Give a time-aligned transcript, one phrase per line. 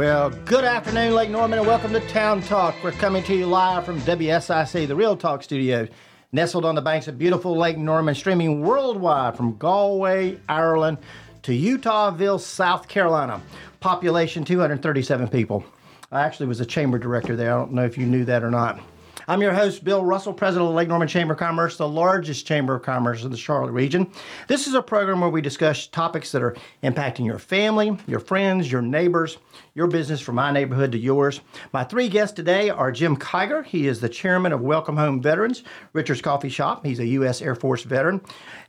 [0.00, 2.74] Well, good afternoon, Lake Norman, and welcome to Town Talk.
[2.82, 5.86] We're coming to you live from WSIC, the Real Talk Studio,
[6.32, 10.96] nestled on the banks of beautiful Lake Norman, streaming worldwide from Galway, Ireland
[11.42, 13.42] to Eutawville, South Carolina.
[13.80, 15.62] Population 237 people.
[16.10, 17.52] I actually was a chamber director there.
[17.52, 18.80] I don't know if you knew that or not.
[19.28, 22.74] I'm your host, Bill Russell, president of Lake Norman Chamber of Commerce, the largest chamber
[22.74, 24.10] of commerce in the Charlotte region.
[24.48, 28.72] This is a program where we discuss topics that are impacting your family, your friends,
[28.72, 29.36] your neighbors,
[29.74, 31.40] your business from my neighborhood to yours.
[31.72, 33.64] My three guests today are Jim Kiger.
[33.64, 36.84] He is the chairman of Welcome Home Veterans, Richard's Coffee Shop.
[36.84, 37.40] He's a U.S.
[37.40, 38.20] Air Force veteran.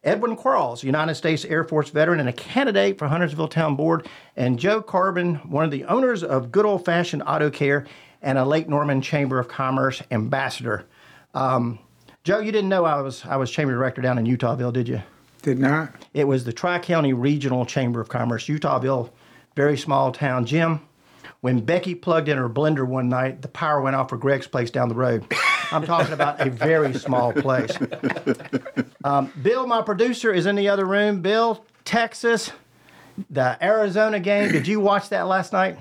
[0.03, 4.07] Edwin Quarles, United States Air Force veteran and a candidate for Huntersville Town Board.
[4.35, 7.85] And Joe Carbon, one of the owners of Good Old Fashioned Auto Care
[8.21, 10.85] and a Lake Norman Chamber of Commerce ambassador.
[11.33, 11.79] Um,
[12.23, 15.01] Joe, you didn't know I was I was chamber director down in Eutawville, did you?
[15.41, 15.93] Did not.
[16.13, 19.09] It was the Tri County Regional Chamber of Commerce, Eutawville,
[19.55, 20.45] very small town.
[20.45, 20.81] Jim,
[21.41, 24.71] when Becky plugged in her blender one night, the power went off for Greg's place
[24.71, 25.25] down the road.
[25.71, 27.71] I'm talking about a very small place.
[29.03, 31.21] Um, Bill, my producer, is in the other room.
[31.21, 32.51] Bill, Texas,
[33.31, 34.51] the Arizona game.
[34.51, 35.79] Did you watch that last night?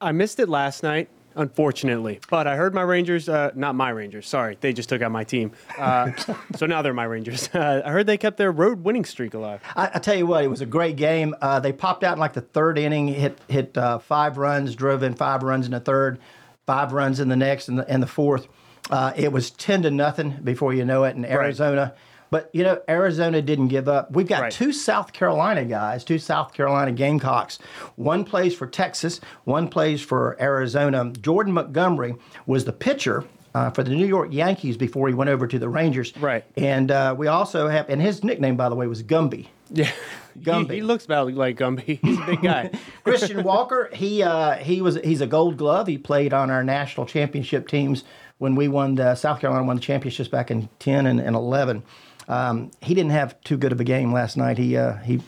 [0.00, 2.20] I missed it last night unfortunately.
[2.30, 5.24] But I heard my Rangers, uh, not my Rangers, sorry, they just took out my
[5.24, 5.52] team.
[5.78, 6.12] Uh,
[6.56, 7.48] so now they're my Rangers.
[7.54, 9.60] Uh, I heard they kept their road winning streak alive.
[9.76, 11.34] I, I tell you what, it was a great game.
[11.40, 15.02] Uh, they popped out in like the third inning, hit hit uh, five runs, drove
[15.02, 16.18] in five runs in the third,
[16.66, 18.48] five runs in the next, and the, and the fourth.
[18.90, 21.82] Uh, it was ten to nothing before you know it in Arizona.
[21.82, 21.98] Right
[22.32, 24.10] but you know, Arizona didn't give up.
[24.10, 24.52] We've got right.
[24.52, 27.58] two South Carolina guys, two South Carolina Gamecocks.
[27.96, 31.12] One plays for Texas, one plays for Arizona.
[31.20, 32.14] Jordan Montgomery
[32.46, 35.68] was the pitcher uh, for the New York Yankees before he went over to the
[35.68, 36.16] Rangers.
[36.16, 36.42] Right.
[36.56, 39.48] And uh, we also have, and his nickname, by the way, was Gumby.
[39.74, 39.90] Yeah.
[40.38, 40.70] Gumby.
[40.70, 41.98] He, he, looks about like Gumby.
[42.02, 42.70] He's a big guy.
[43.04, 45.86] Christian Walker, he uh, he was he's a Gold Glove.
[45.86, 48.04] He played on our national championship teams
[48.36, 51.82] when we won the South Carolina won the championships back in ten and, and eleven.
[52.28, 54.58] Um, he didn't have too good of a game last night.
[54.58, 55.20] He uh, he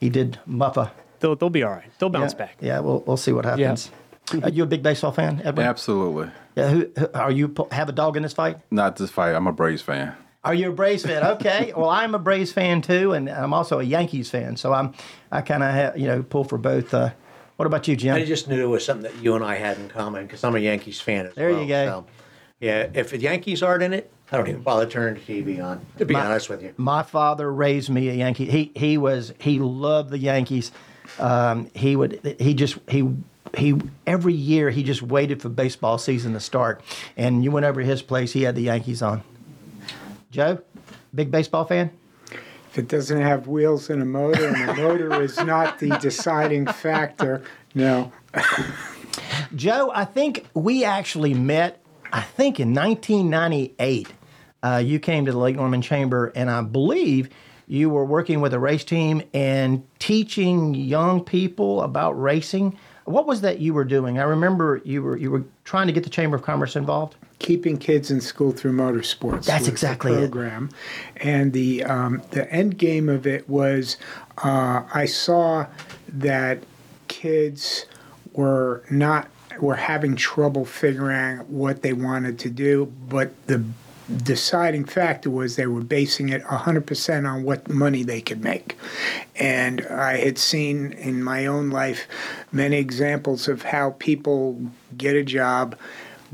[0.00, 0.90] he did muffa.
[1.20, 1.90] They'll they'll be all right.
[1.98, 2.56] They'll bounce yeah, back.
[2.60, 3.90] Yeah, we'll we'll see what happens.
[4.32, 4.40] Yeah.
[4.44, 5.64] Are you a big baseball fan, Edward?
[5.64, 6.30] Absolutely.
[6.54, 6.68] Yeah.
[6.68, 8.58] Who, who, are you have a dog in this fight?
[8.70, 9.34] Not this fight.
[9.34, 10.14] I'm a Braves fan.
[10.44, 11.22] Are you a Braves fan?
[11.22, 11.72] Okay.
[11.76, 14.56] well, I'm a Braves fan too, and I'm also a Yankees fan.
[14.56, 14.92] So I'm
[15.30, 16.92] I kind of you know pull for both.
[16.92, 17.10] Uh,
[17.56, 18.16] what about you, Jim?
[18.16, 20.56] I just knew it was something that you and I had in common because I'm
[20.56, 21.54] a Yankees fan as there well.
[21.54, 21.86] There you go.
[21.86, 22.06] So,
[22.60, 25.84] yeah, if the Yankees aren't in it, I don't even bother turning the TV on.
[25.98, 28.46] To be my, honest with you, my father raised me a Yankee.
[28.46, 30.72] He he was he loved the Yankees.
[31.18, 33.14] Um, he would he just he
[33.54, 36.80] he every year he just waited for baseball season to start,
[37.14, 38.32] and you went over to his place.
[38.32, 39.22] He had the Yankees on.
[40.30, 40.62] Joe,
[41.14, 41.90] big baseball fan.
[42.70, 46.64] If it doesn't have wheels and a motor, and the motor is not the deciding
[46.68, 47.42] factor,
[47.74, 48.10] no.
[49.54, 51.80] Joe, I think we actually met.
[52.14, 54.08] I think in 1998
[54.62, 57.28] uh, you came to the Lake Norman Chamber, and I believe
[57.66, 62.76] you were working with a race team and teaching young people about racing.
[63.04, 64.18] What was that you were doing?
[64.18, 67.16] I remember you were you were trying to get the Chamber of Commerce involved.
[67.38, 69.46] Keeping kids in school through motorsports.
[69.46, 70.70] That's exactly the program,
[71.16, 71.26] it.
[71.26, 73.96] and the um, the end game of it was
[74.44, 75.66] uh, I saw
[76.08, 76.62] that
[77.08, 77.86] kids
[78.34, 79.28] were not
[79.60, 83.64] were having trouble figuring out what they wanted to do, but the
[84.18, 88.76] deciding factor was they were basing it 100% on what money they could make.
[89.36, 92.06] And I had seen in my own life
[92.50, 94.60] many examples of how people
[94.96, 95.76] get a job,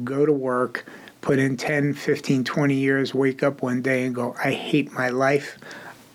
[0.04, 0.84] go to work,
[1.20, 5.08] put in 10, 15, 20 years, wake up one day and go, I hate my
[5.08, 5.58] life.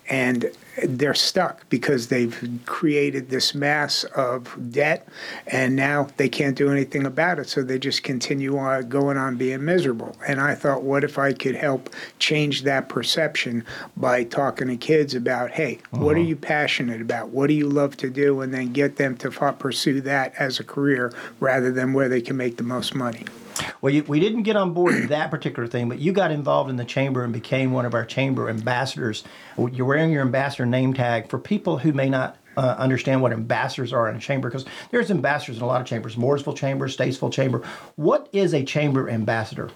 [0.10, 5.08] And they're stuck because they've created this mass of debt
[5.48, 7.48] and now they can't do anything about it.
[7.48, 10.16] So they just continue on going on being miserable.
[10.28, 11.90] And I thought, what if I could help
[12.20, 16.04] change that perception by talking to kids about, hey, uh-huh.
[16.04, 16.30] what are uh-huh.
[16.30, 17.30] you passionate about?
[17.30, 18.42] What do you love to do?
[18.42, 22.38] And then get them to pursue that as a career rather than where they can
[22.38, 23.26] make the most money.
[23.82, 26.78] Well, you, we didn't get on board that particular thing, but you got involved in
[26.78, 29.24] the chamber and became one of our chamber ambassadors.
[29.58, 33.94] You're wearing your ambassador name tag for people who may not uh, understand what ambassadors
[33.94, 37.32] are in a chamber because there's ambassadors in a lot of chambers, Mooresville Chamber, Statesville
[37.32, 37.64] Chamber.
[37.96, 39.70] What is a chamber ambassador?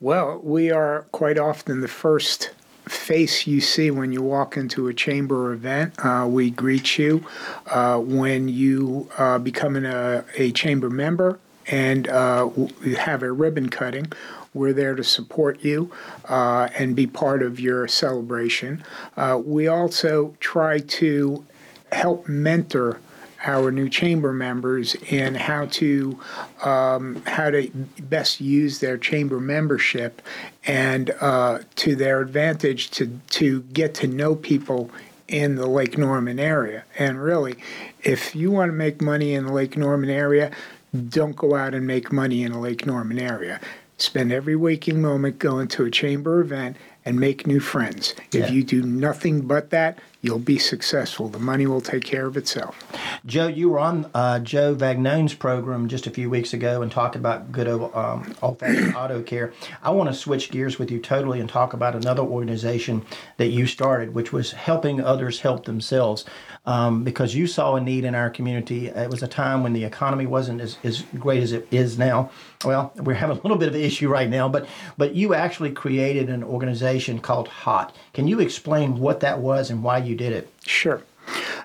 [0.00, 2.50] Well, we are quite often the first
[2.86, 5.94] face you see when you walk into a chamber event.
[5.98, 7.26] Uh, we greet you
[7.66, 11.38] uh, when you uh, become an, a chamber member
[11.70, 12.48] and uh,
[12.96, 14.12] have a ribbon cutting.
[14.54, 15.92] We're there to support you
[16.28, 18.82] uh, and be part of your celebration.
[19.16, 21.44] Uh, we also try to
[21.92, 23.00] help mentor
[23.46, 26.18] our new chamber members in how to
[26.64, 30.20] um, how to best use their chamber membership
[30.66, 34.90] and uh, to their advantage to to get to know people
[35.28, 36.84] in the Lake Norman area.
[36.98, 37.56] And really,
[38.02, 40.50] if you want to make money in the Lake Norman area,
[40.98, 43.60] don't go out and make money in the Lake Norman area.
[43.96, 48.14] Spend every waking moment going to a chamber event and make new friends.
[48.32, 48.50] If Yeah.
[48.50, 51.28] you do nothing but that, you'll be successful.
[51.28, 52.76] The money will take care of itself.
[53.24, 57.16] Joe, you were on uh, Joe Vagnone's program just a few weeks ago and talked
[57.16, 59.52] about good old, um, old-fashioned auto care.
[59.82, 63.04] I want to switch gears with you totally and talk about another organization
[63.36, 66.24] that you started, which was helping others help themselves.
[66.66, 68.88] Um, because you saw a need in our community.
[68.88, 72.30] It was a time when the economy wasn't as, as great as it is now.
[72.64, 74.68] Well, we're having a little bit of an issue right now, but
[74.98, 77.94] but you actually created an organization called HOT.
[78.12, 80.52] Can you explain what that was and why you did it?
[80.66, 81.02] Sure.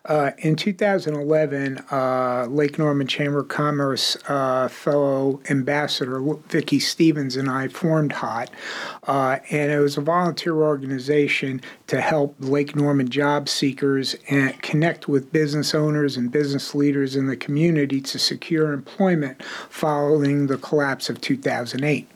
[0.05, 7.49] Uh, in 2011, uh, Lake Norman Chamber of Commerce uh, fellow ambassador Vicki Stevens and
[7.49, 8.49] I formed HOT,
[9.07, 15.07] uh, and it was a volunteer organization to help Lake Norman job seekers and connect
[15.07, 21.09] with business owners and business leaders in the community to secure employment following the collapse
[21.09, 22.09] of 2008.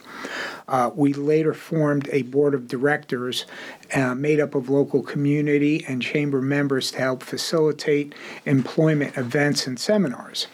[0.68, 3.46] Uh, we later formed a board of directors
[3.94, 8.14] uh, made up of local community and chamber members to help facilitate
[8.46, 10.48] employment events and seminars.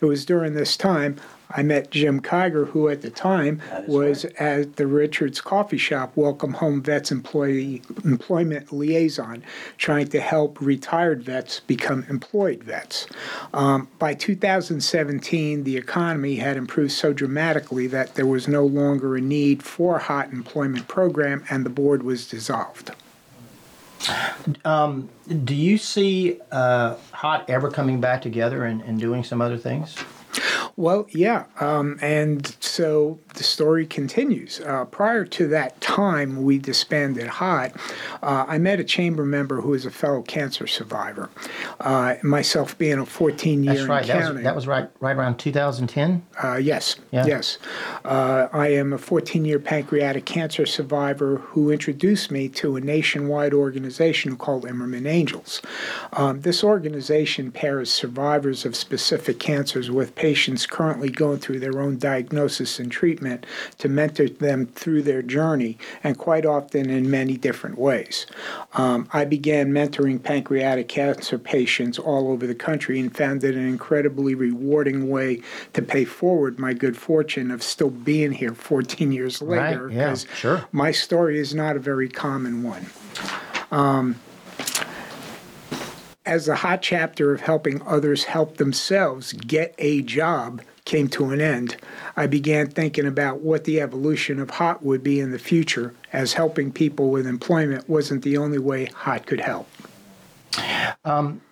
[0.00, 1.16] It was during this time
[1.52, 6.54] I met Jim Kiger, who at the time was at the Richards Coffee Shop Welcome
[6.54, 9.42] Home Vets Employee Employment Liaison,
[9.76, 13.06] trying to help retired vets become employed vets.
[13.52, 19.20] Um, by 2017, the economy had improved so dramatically that there was no longer a
[19.20, 22.92] need for a hot employment program, and the board was dissolved.
[24.64, 29.96] Do you see uh, Hot ever coming back together and, and doing some other things?
[30.80, 34.62] Well, yeah, um, and so the story continues.
[34.62, 37.76] Uh, prior to that time, we disbanded HOT.
[38.22, 41.28] Uh, I met a chamber member who is a fellow cancer survivor.
[41.80, 44.06] Uh, myself being a 14 year That's right.
[44.06, 46.22] That was, that was right right around 2010.
[46.42, 47.26] Uh, yes, Yeah.
[47.26, 47.58] yes.
[48.02, 53.52] Uh, I am a 14 year pancreatic cancer survivor who introduced me to a nationwide
[53.52, 55.60] organization called Imerman Angels.
[56.14, 61.98] Um, this organization pairs survivors of specific cancers with patients currently going through their own
[61.98, 63.44] diagnosis and treatment
[63.78, 68.26] to mentor them through their journey, and quite often in many different ways.
[68.74, 73.66] Um, I began mentoring pancreatic cancer patients all over the country and found it an
[73.66, 79.42] incredibly rewarding way to pay forward my good fortune of still being here 14 years
[79.42, 79.88] later.
[79.88, 80.64] Right, yeah, sure.
[80.72, 82.86] My story is not a very common one.
[83.70, 84.16] Um,
[86.26, 91.40] as the hot chapter of helping others help themselves get a job came to an
[91.40, 91.76] end,
[92.16, 96.32] I began thinking about what the evolution of HOT would be in the future, as
[96.32, 99.68] helping people with employment wasn't the only way HOT could help.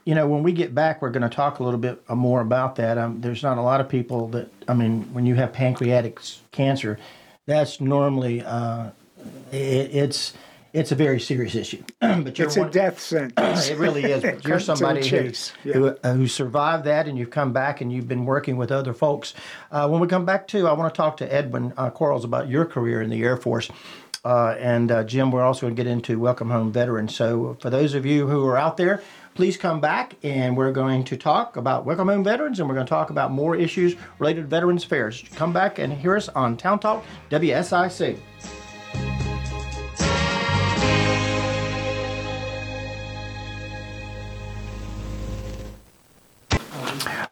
[0.04, 2.76] You know, when we get back, we're going to talk a little bit more about
[2.76, 2.98] that.
[2.98, 6.18] Um, there's not a lot of people that, I mean, when you have pancreatic
[6.50, 6.98] cancer,
[7.46, 8.90] that's normally, uh,
[9.52, 10.34] it, it's,
[10.72, 11.82] it's a very serious issue.
[12.00, 13.68] but you're It's a death sentence.
[13.68, 14.22] It really is.
[14.22, 15.32] But you're Cut to the somebody who.
[15.64, 15.74] Yeah.
[15.74, 18.92] who, uh, who survived that, and you've come back, and you've been working with other
[18.92, 19.34] folks.
[19.70, 22.48] Uh, when we come back to, I want to talk to Edwin uh, Quarles about
[22.48, 23.70] your career in the Air Force.
[24.24, 27.14] Uh, and uh, Jim, we're also going to get into Welcome Home Veterans.
[27.14, 29.02] So, for those of you who are out there,
[29.34, 32.86] please come back, and we're going to talk about Welcome Home Veterans, and we're going
[32.86, 35.24] to talk about more issues related to Veterans Affairs.
[35.36, 38.18] Come back and hear us on Town Talk WSIC.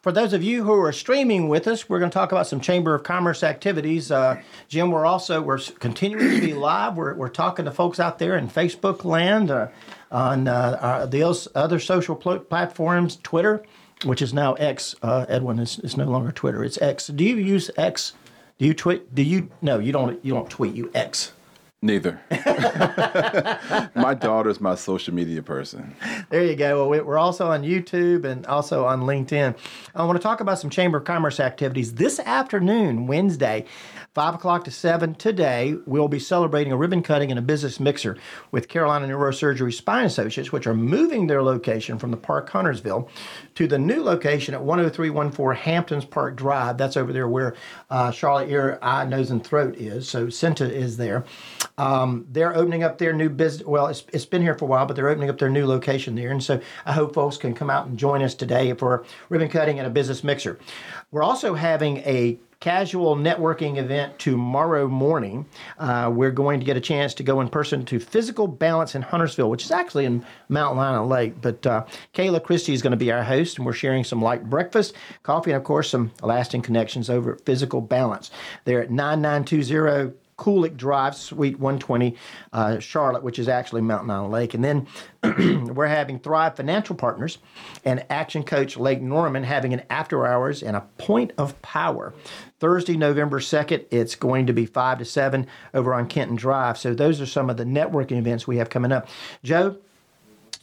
[0.07, 2.61] For those of you who are streaming with us, we're going to talk about some
[2.61, 4.09] Chamber of Commerce activities.
[4.09, 6.95] Uh, Jim, we're also we're continuing to be live.
[6.95, 9.67] We're, we're talking to folks out there in Facebook land, uh,
[10.09, 13.65] on uh, the other social pl- platforms, Twitter,
[14.05, 14.95] which is now X.
[15.03, 17.07] Uh, Edwin is, is no longer Twitter; it's X.
[17.07, 18.13] Do you use X?
[18.59, 19.13] Do you tweet?
[19.13, 19.49] Do you?
[19.61, 20.23] No, you don't.
[20.23, 20.73] You don't tweet.
[20.73, 21.33] You X.
[21.83, 22.19] Neither.
[23.95, 25.95] my daughter's my social media person.
[26.31, 26.77] There you go.
[26.79, 29.55] Well, we- we're also on YouTube and also on LinkedIn.
[29.93, 31.93] I want to talk about some Chamber of Commerce activities.
[31.93, 33.65] This afternoon, Wednesday,
[34.15, 38.17] 5 o'clock to 7 today, we'll be celebrating a ribbon cutting and a business mixer
[38.49, 43.07] with Carolina Neurosurgery Spine Associates, which are moving their location from the Park Huntersville
[43.53, 46.79] to the new location at 10314 Hamptons Park Drive.
[46.79, 47.53] That's over there where
[47.91, 50.09] uh, Charlotte Ear, Eye, Nose, and Throat is.
[50.09, 51.23] So Cinta is there.
[51.77, 53.67] Um, they're opening up their new business.
[53.67, 56.15] Well, it's, it's been here for a while, but they're opening up their new location
[56.15, 56.31] there.
[56.31, 59.77] And so I hope folks can come out and join us today for ribbon cutting
[59.77, 60.59] and a business mixer.
[61.11, 65.45] We're also having a casual networking event tomorrow morning.
[65.77, 69.03] Uh, we're going to get a chance to go in person to Physical Balance in
[69.03, 71.41] Huntersville, which is actually in Mountain Island Lake.
[71.41, 74.49] But uh, Kayla Christie is going to be our host, and we're sharing some light
[74.49, 78.31] breakfast, coffee, and of course, some lasting connections over at Physical Balance.
[78.65, 82.15] They're at 9920 Kulik Drive, Suite 120,
[82.53, 84.53] uh, Charlotte, which is actually Mountain Island Lake.
[84.53, 84.87] And then
[85.73, 87.39] we're having Thrive Financial Partners
[87.83, 92.13] and Action Coach Lake Norman having an after hours and a point of power.
[92.59, 96.77] Thursday, November 2nd, it's going to be 5 to 7 over on Kenton Drive.
[96.77, 99.07] So those are some of the networking events we have coming up.
[99.43, 99.77] Joe,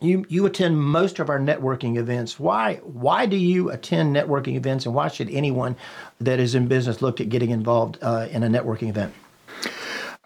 [0.00, 2.38] you you attend most of our networking events.
[2.38, 5.76] Why why do you attend networking events, and why should anyone
[6.20, 9.14] that is in business look at getting involved uh, in a networking event?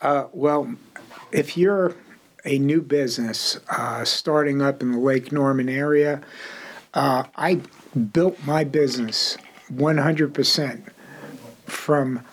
[0.01, 0.75] Uh, well,
[1.33, 1.95] if you're
[2.45, 6.21] a new business uh, starting up in the Lake Norman area,
[6.95, 7.61] uh, I
[8.13, 9.37] built my business
[9.73, 10.91] 100%
[11.67, 12.25] from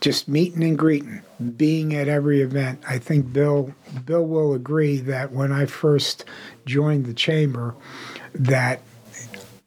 [0.00, 1.22] just meeting and greeting,
[1.56, 2.82] being at every event.
[2.88, 6.24] I think Bill Bill will agree that when I first
[6.66, 7.74] joined the chamber,
[8.34, 8.82] that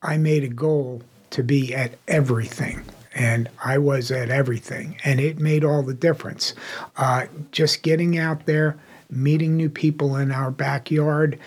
[0.02, 5.40] I made a goal to be at everything and I was at everything, and it
[5.40, 6.54] made all the difference.
[6.98, 8.78] Uh, just getting out there,
[9.10, 11.40] meeting new people in our backyard,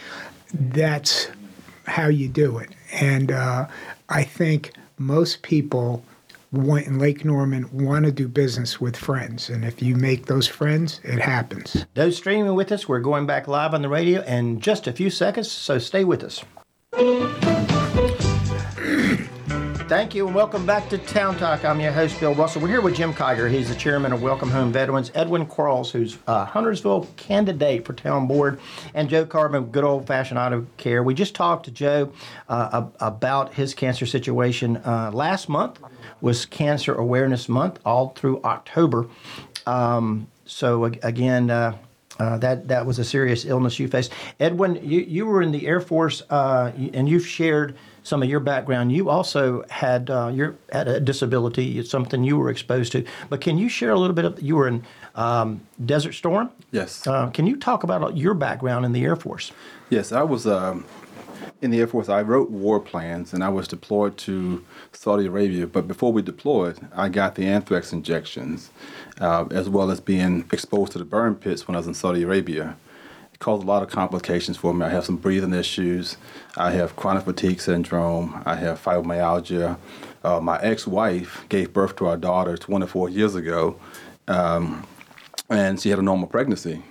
[0.53, 1.29] that's
[1.87, 2.71] how you do it.
[2.93, 3.67] And uh,
[4.09, 6.05] I think most people
[6.51, 10.47] want, in Lake Norman want to do business with friends, and if you make those
[10.47, 11.87] friends, it happens.
[11.95, 15.11] Those streaming with us, we're going back live on the radio in just a few
[15.11, 16.45] seconds, so stay with us.
[19.93, 21.67] Thank you and welcome back to Town Talk.
[21.67, 22.63] I'm your host, Bill Russell.
[22.63, 23.51] We're here with Jim Kiger.
[23.51, 25.13] He's the chairman of Welcome Home Veterans.
[25.15, 28.59] Edwin Quarles, who's a Huntersville candidate for town board,
[28.95, 31.03] and Joe Carbon, good old fashioned auto care.
[31.03, 32.11] We just talked to Joe
[32.49, 34.79] uh, about his cancer situation.
[34.79, 35.79] Uh, last month
[36.23, 39.09] was Cancer Awareness Month, all through October.
[39.67, 41.77] Um, so, again, uh,
[42.19, 44.11] uh, that that was a serious illness you faced.
[44.41, 48.41] Edwin, you, you were in the Air Force, uh, and you've shared some of your
[48.41, 48.93] background.
[48.93, 51.79] You also had uh, your had a disability.
[51.79, 53.05] It's something you were exposed to.
[53.29, 56.51] But can you share a little bit of you were in um, Desert Storm?
[56.71, 57.07] Yes.
[57.07, 59.53] Uh, can you talk about your background in the Air Force?
[59.91, 60.47] Yes, I was.
[60.47, 60.85] Um,
[61.61, 65.67] in the Air Force, I wrote war plans and I was deployed to Saudi Arabia.
[65.67, 68.71] But before we deployed, I got the anthrax injections,
[69.21, 72.23] uh, as well as being exposed to the burn pits when I was in Saudi
[72.23, 72.77] Arabia
[73.43, 74.87] caused a lot of complications for me.
[74.87, 76.17] I have some breathing issues.
[76.57, 78.41] I have chronic fatigue syndrome.
[78.47, 79.79] I have fibromyalgia.
[80.23, 83.81] Uh, my ex-wife gave birth to our daughter 24 years ago,
[84.29, 84.87] um,
[85.51, 86.85] and she had a normal pregnancy.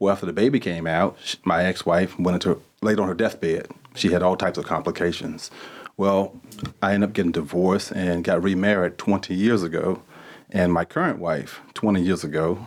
[0.00, 3.68] Well, after the baby came out, she, my ex-wife went into laid on her deathbed.
[3.94, 5.52] She had all types of complications.
[5.96, 6.34] Well,
[6.82, 10.02] I ended up getting divorced and got remarried 20 years ago.
[10.50, 12.66] And my current wife, 20 years ago,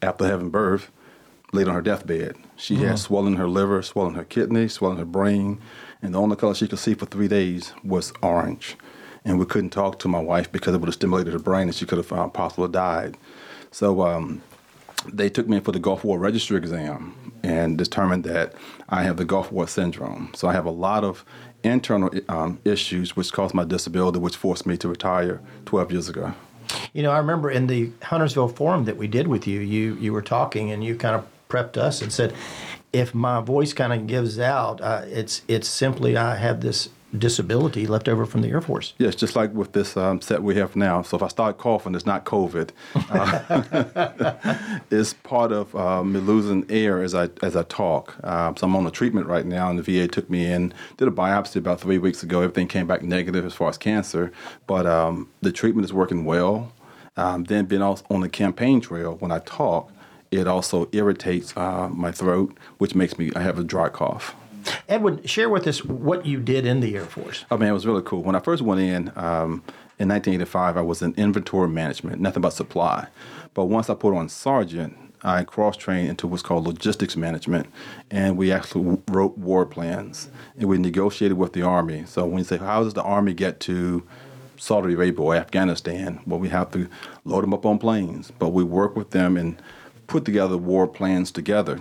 [0.00, 0.92] after having birth,
[1.52, 2.36] laid on her deathbed.
[2.58, 2.88] She mm-hmm.
[2.88, 5.60] had swelling in her liver, swelling her kidney, swelling her brain,
[6.02, 8.76] and the only color she could see for three days was orange.
[9.24, 11.74] And we couldn't talk to my wife because it would have stimulated her brain and
[11.74, 13.16] she could have uh, possibly died.
[13.70, 14.42] So um,
[15.06, 18.54] they took me for the Gulf War registry exam and determined that
[18.88, 20.32] I have the Gulf War syndrome.
[20.34, 21.24] So I have a lot of
[21.62, 26.34] internal um, issues which caused my disability, which forced me to retire 12 years ago.
[26.92, 30.12] You know, I remember in the Huntersville forum that we did with you, you you
[30.12, 32.34] were talking and you kind of prepped us and said,
[32.92, 37.86] if my voice kind of gives out, uh, it's it's simply I have this disability
[37.86, 38.92] left over from the Air Force.
[38.98, 41.02] Yes, just like with this um, set we have now.
[41.02, 42.70] So if I start coughing, it's not COVID.
[42.94, 48.16] Uh, it's part of uh, me losing air as I as I talk.
[48.22, 51.08] Uh, so I'm on a treatment right now, and the VA took me in, did
[51.08, 52.40] a biopsy about three weeks ago.
[52.40, 54.32] Everything came back negative as far as cancer,
[54.66, 56.72] but um, the treatment is working well.
[57.16, 59.90] Um, then being on the campaign trail when I talk,
[60.30, 64.34] it also irritates uh, my throat, which makes me I have a dry cough.
[64.88, 67.44] Edwin, share with us what you did in the Air Force.
[67.50, 68.22] Oh man, it was really cool.
[68.22, 69.62] When I first went in um,
[69.98, 73.08] in 1985, I was in inventory management, nothing but supply.
[73.54, 77.66] But once I put on sergeant, I cross trained into what's called logistics management,
[78.10, 82.04] and we actually wrote war plans and we negotiated with the army.
[82.06, 84.06] So when you say, how does the army get to
[84.56, 86.20] Saudi Arabia or Afghanistan?
[86.26, 86.88] Well, we have to
[87.24, 89.60] load them up on planes, but we work with them and
[90.08, 91.80] put together war plans together.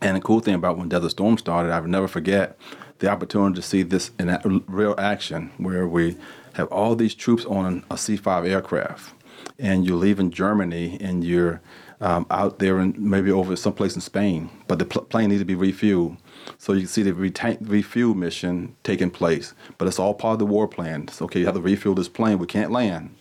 [0.00, 2.56] And the cool thing about when Desert Storm started, I will never forget
[3.00, 6.16] the opportunity to see this in real action, where we
[6.54, 9.12] have all these troops on a C-5 aircraft,
[9.58, 11.60] and you're leaving Germany and you're
[12.00, 15.44] um, out there and maybe over someplace in Spain, but the pl- plane needs to
[15.44, 16.16] be refueled.
[16.58, 20.38] So you can see the retain- refuel mission taking place, but it's all part of
[20.40, 21.06] the war plan.
[21.08, 22.38] So, okay, you have to refuel this plane.
[22.38, 23.14] We can't land.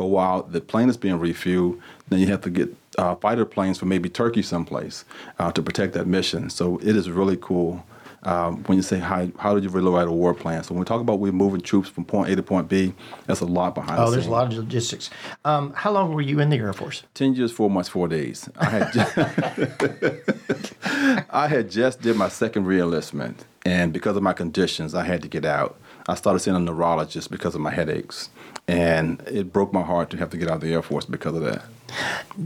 [0.00, 1.78] But while the plane is being refueled,
[2.08, 5.04] then you have to get uh, fighter planes from maybe Turkey someplace
[5.38, 6.48] uh, to protect that mission.
[6.48, 7.84] So it is really cool
[8.22, 10.64] um, when you say how, how did you really write a war plan.
[10.64, 12.94] So when we talk about we're moving troops from point A to point B,
[13.26, 14.00] that's a lot behind.
[14.00, 15.10] Oh, the there's a lot of logistics.
[15.44, 17.02] Um, how long were you in the Air Force?
[17.12, 18.48] Ten years, four months, four days.
[18.56, 19.18] I had just,
[21.30, 25.28] I had just did my second reenlistment, and because of my conditions, I had to
[25.28, 25.78] get out.
[26.08, 28.30] I started seeing a neurologist because of my headaches,
[28.70, 31.34] and it broke my heart to have to get out of the Air Force because
[31.34, 31.64] of that.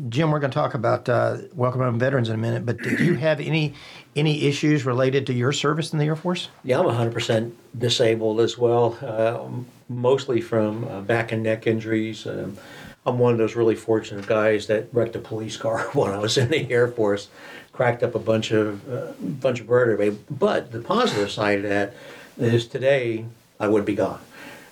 [0.08, 2.98] Jim, we're going to talk about uh, welcome home veterans in a minute, but did
[2.98, 3.74] you have any
[4.16, 6.48] any issues related to your service in the Air Force?
[6.62, 9.46] Yeah, I'm 100% disabled as well, uh,
[9.92, 12.26] mostly from uh, back and neck injuries.
[12.26, 12.56] Um,
[13.04, 16.38] I'm one of those really fortunate guys that wrecked a police car when I was
[16.38, 17.28] in the Air Force,
[17.72, 20.16] cracked up a bunch of uh, bunch of vertebrae.
[20.30, 21.92] But the positive side of that
[22.38, 23.26] is today
[23.60, 24.20] I would be gone.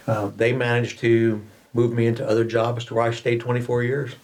[0.07, 1.43] Uh, they managed to
[1.75, 4.15] move me into other jobs to where I stayed 24 years.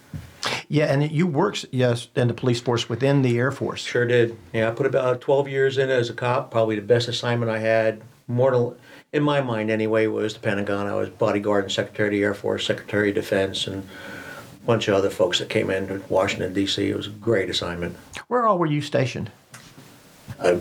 [0.68, 3.82] Yeah, and you worked yes in the police force within the Air Force.
[3.82, 4.36] Sure did.
[4.52, 6.50] Yeah, I put about 12 years in as a cop.
[6.50, 8.02] Probably the best assignment I had.
[8.26, 8.76] Mortal,
[9.12, 10.86] in my mind anyway, was the Pentagon.
[10.86, 13.82] I was bodyguard and Secretary of the Air Force, Secretary of Defense, and
[14.62, 16.90] a bunch of other folks that came in to Washington, D.C.
[16.90, 17.96] It was a great assignment.
[18.28, 19.30] Where all were you stationed?
[20.38, 20.60] Uh,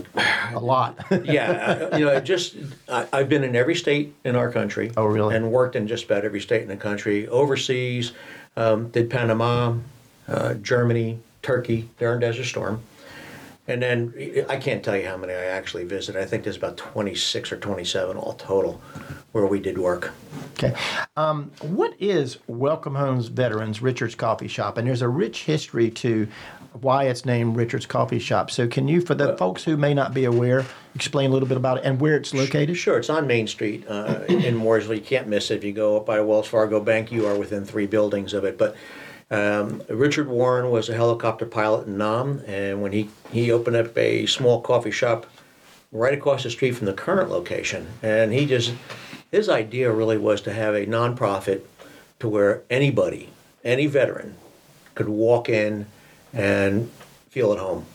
[0.52, 0.98] A lot.
[1.24, 2.56] yeah, you know, it just
[2.88, 4.90] I, I've been in every state in our country.
[4.96, 5.36] Oh, really?
[5.36, 7.28] And worked in just about every state in the country.
[7.28, 8.12] Overseas,
[8.56, 9.74] um, did Panama,
[10.26, 12.80] uh, Germany, Turkey during Desert Storm,
[13.68, 14.12] and then
[14.48, 16.20] I can't tell you how many I actually visited.
[16.20, 18.80] I think there's about 26 or 27 all total
[19.32, 20.12] where we did work.
[20.60, 20.74] Okay.
[21.16, 24.76] Um, what is Welcome Home's Veterans Richard's Coffee Shop?
[24.76, 26.26] And there's a rich history to
[26.72, 28.50] why it's named Richard's Coffee Shop.
[28.50, 31.58] So, can you, for the folks who may not be aware, explain a little bit
[31.58, 32.76] about it and where it's located?
[32.76, 34.96] Sure, it's on Main Street uh, in Mooresville.
[34.96, 35.58] You can't miss it.
[35.58, 38.58] If you go up by Wells Fargo Bank, you are within three buildings of it.
[38.58, 38.74] But
[39.30, 43.96] um, Richard Warren was a helicopter pilot in Nam, and when he, he opened up
[43.96, 45.26] a small coffee shop
[45.92, 48.72] right across the street from the current location, and he just
[49.30, 51.62] his idea really was to have a nonprofit
[52.20, 53.30] to where anybody,
[53.64, 54.36] any veteran,
[54.94, 55.86] could walk in
[56.32, 56.90] and
[57.30, 57.86] feel at home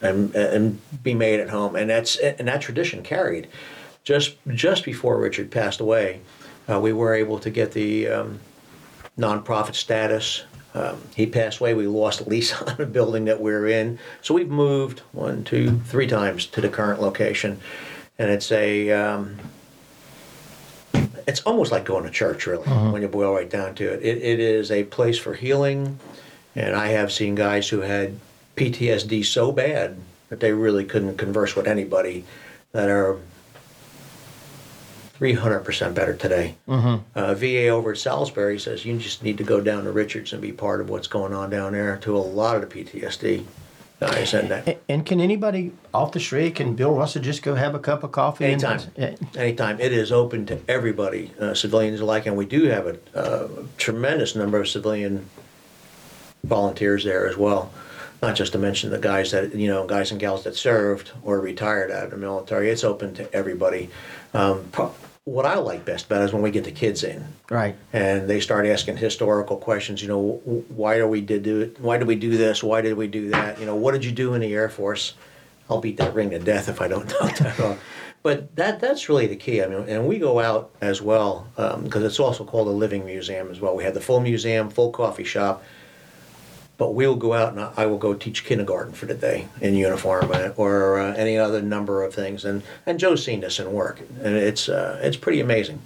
[0.00, 3.48] and and be made at home, and that's and that tradition carried.
[4.04, 6.20] Just just before Richard passed away,
[6.68, 8.40] uh, we were able to get the um,
[9.18, 10.44] nonprofit status.
[10.74, 11.74] Um, he passed away.
[11.74, 15.80] We lost a lease on a building that we're in, so we've moved one, two,
[15.80, 17.60] three times to the current location,
[18.18, 18.90] and it's a.
[18.90, 19.38] Um,
[21.28, 24.02] it's almost like going to church, really, when you boil right down to it.
[24.02, 24.16] it.
[24.22, 25.98] It is a place for healing,
[26.56, 28.18] and I have seen guys who had
[28.56, 29.98] PTSD so bad
[30.30, 32.24] that they really couldn't converse with anybody
[32.72, 33.18] that are
[35.20, 36.56] 300% better today.
[37.14, 40.40] Uh, VA over at Salisbury says you just need to go down to Richards and
[40.40, 43.44] be part of what's going on down there to a lot of the PTSD
[44.00, 44.34] guys.
[44.34, 47.78] And that, And can anybody off the street, can Bill Russell just go have a
[47.78, 48.44] cup of coffee?
[48.44, 48.90] and- Anytime.
[48.96, 49.14] Yeah.
[49.36, 49.80] anytime.
[49.80, 54.34] It is open to everybody, uh, civilians alike, and we do have a, a tremendous
[54.36, 55.26] number of civilian
[56.44, 57.72] volunteers there as well.
[58.22, 61.38] Not just to mention the guys that you know, guys and gals that served or
[61.40, 62.68] retired out of the military.
[62.70, 63.90] It's open to everybody.
[64.34, 64.92] Um, pro-
[65.28, 67.76] what I like best about it is when we get the kids in Right.
[67.92, 70.00] and they start asking historical questions.
[70.02, 70.22] You know,
[70.68, 71.78] why do we did do it?
[71.80, 72.62] Why did we do this?
[72.62, 73.60] Why did we do that?
[73.60, 75.14] You know, what did you do in the Air Force?
[75.70, 77.78] I'll beat that ring to death if I don't know that.
[78.22, 79.62] But that that's really the key.
[79.62, 83.04] I mean, and we go out as well um, because it's also called a living
[83.06, 83.76] museum as well.
[83.76, 85.62] We have the full museum, full coffee shop.
[86.78, 90.30] But we'll go out and I will go teach kindergarten for the day in uniform
[90.32, 92.44] uh, or uh, any other number of things.
[92.44, 95.80] And and Joe's seen this in work, and it's uh, it's pretty amazing.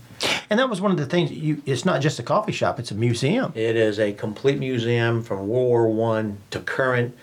[0.51, 1.33] And that was one of the things.
[1.33, 3.53] You, it's not just a coffee shop; it's a museum.
[3.55, 7.17] It is a complete museum from World War One to current.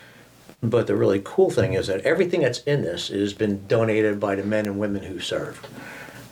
[0.62, 4.36] But the really cool thing is that everything that's in this has been donated by
[4.36, 5.67] the men and women who served.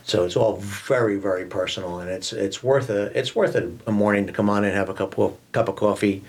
[0.04, 3.92] So it's all very, very personal, and it's it's worth a it's worth a, a
[3.92, 6.24] morning to come on and have a cup of cup of coffee,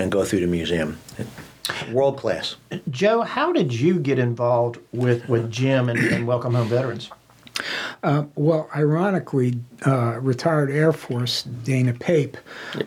[0.00, 0.98] and go through the museum.
[1.92, 2.56] World class.
[2.90, 7.10] Joe, how did you get involved with with Jim and, and Welcome Home Veterans?
[8.34, 12.38] Well, ironically, uh, retired Air Force Dana Pape,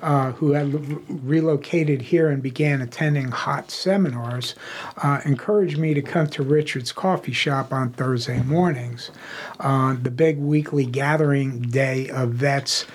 [0.01, 4.55] uh, who had l- relocated here and began attending hot seminars,
[4.97, 9.11] uh, encouraged me to come to Richard's Coffee Shop on Thursday mornings,
[9.59, 12.85] uh, the big weekly gathering day of vets.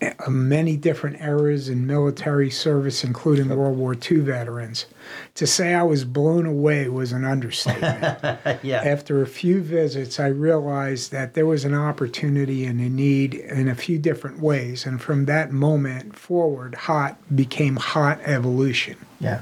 [0.00, 4.86] Uh, uh, many different eras in military service, including World War II veterans.
[5.34, 8.18] To say I was blown away was an understatement.
[8.62, 8.82] yeah.
[8.84, 13.68] After a few visits, I realized that there was an opportunity and a need in
[13.68, 14.86] a few different ways.
[14.86, 18.96] And from that moment forward, HOT became HOT Evolution.
[19.20, 19.40] Yeah.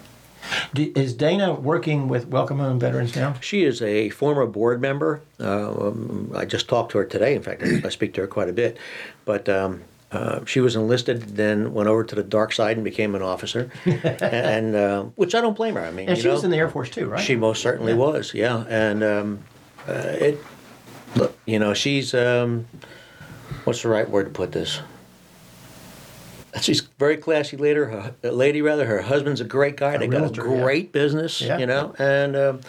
[0.73, 3.35] Do, is Dana working with Welcome Home Veterans now?
[3.41, 5.21] She is a former board member.
[5.39, 7.35] Um, I just talked to her today.
[7.35, 8.79] In fact, I speak to her quite a bit.
[9.25, 13.15] But um, uh, she was enlisted, then went over to the dark side and became
[13.15, 15.85] an officer, and uh, which I don't blame her.
[15.85, 17.21] I mean, And she was in the Air Force too, right?
[17.23, 18.65] She most certainly was, yeah.
[18.69, 19.39] And um,
[19.87, 20.39] uh, it,
[21.15, 22.67] look, you know, she's um,
[23.65, 24.81] what's the right word to put this?
[26.63, 27.81] She's very classy lady.
[27.81, 28.87] Her, lady rather.
[28.87, 29.97] Her husband's a great guy.
[29.99, 30.61] they got a yeah.
[30.63, 31.59] great business, Yeah.
[31.59, 31.95] you know.
[31.99, 32.61] And um,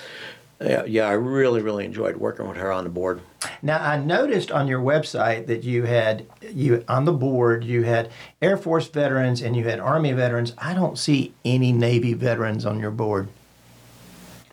[0.61, 3.21] yeah, yeah, I really, really enjoyed working with her on the board.
[3.61, 8.11] Now I noticed on your website that you had you on the board you had
[8.41, 10.53] Air Force veterans and you had Army veterans.
[10.57, 13.29] I don't see any Navy veterans on your board.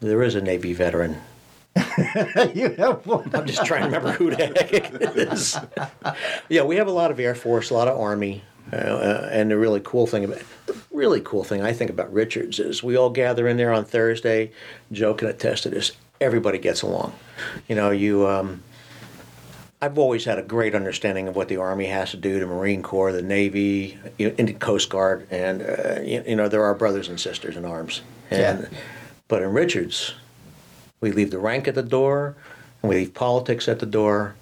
[0.00, 1.16] There is a Navy veteran.
[2.54, 3.30] you have one.
[3.34, 5.58] I'm just trying to remember who the heck it is.
[6.48, 8.42] yeah, we have a lot of Air Force, a lot of Army,
[8.72, 10.42] uh, uh, and the really cool thing about
[10.96, 14.50] really cool thing I think about Richards is we all gather in there on Thursday.
[14.90, 15.92] Joe can attest to this.
[16.20, 17.12] Everybody gets along.
[17.68, 18.26] You know, you.
[18.26, 18.62] Um,
[19.82, 22.82] I've always had a great understanding of what the Army has to do, the Marine
[22.82, 26.74] Corps, the Navy, you know, Indian Coast Guard, and uh, you, you know, there are
[26.74, 28.00] brothers and sisters in arms.
[28.30, 28.78] And, Yeah.
[29.28, 30.14] But in Richards,
[31.00, 32.36] we leave the rank at the door,
[32.80, 34.34] and we leave politics at the door,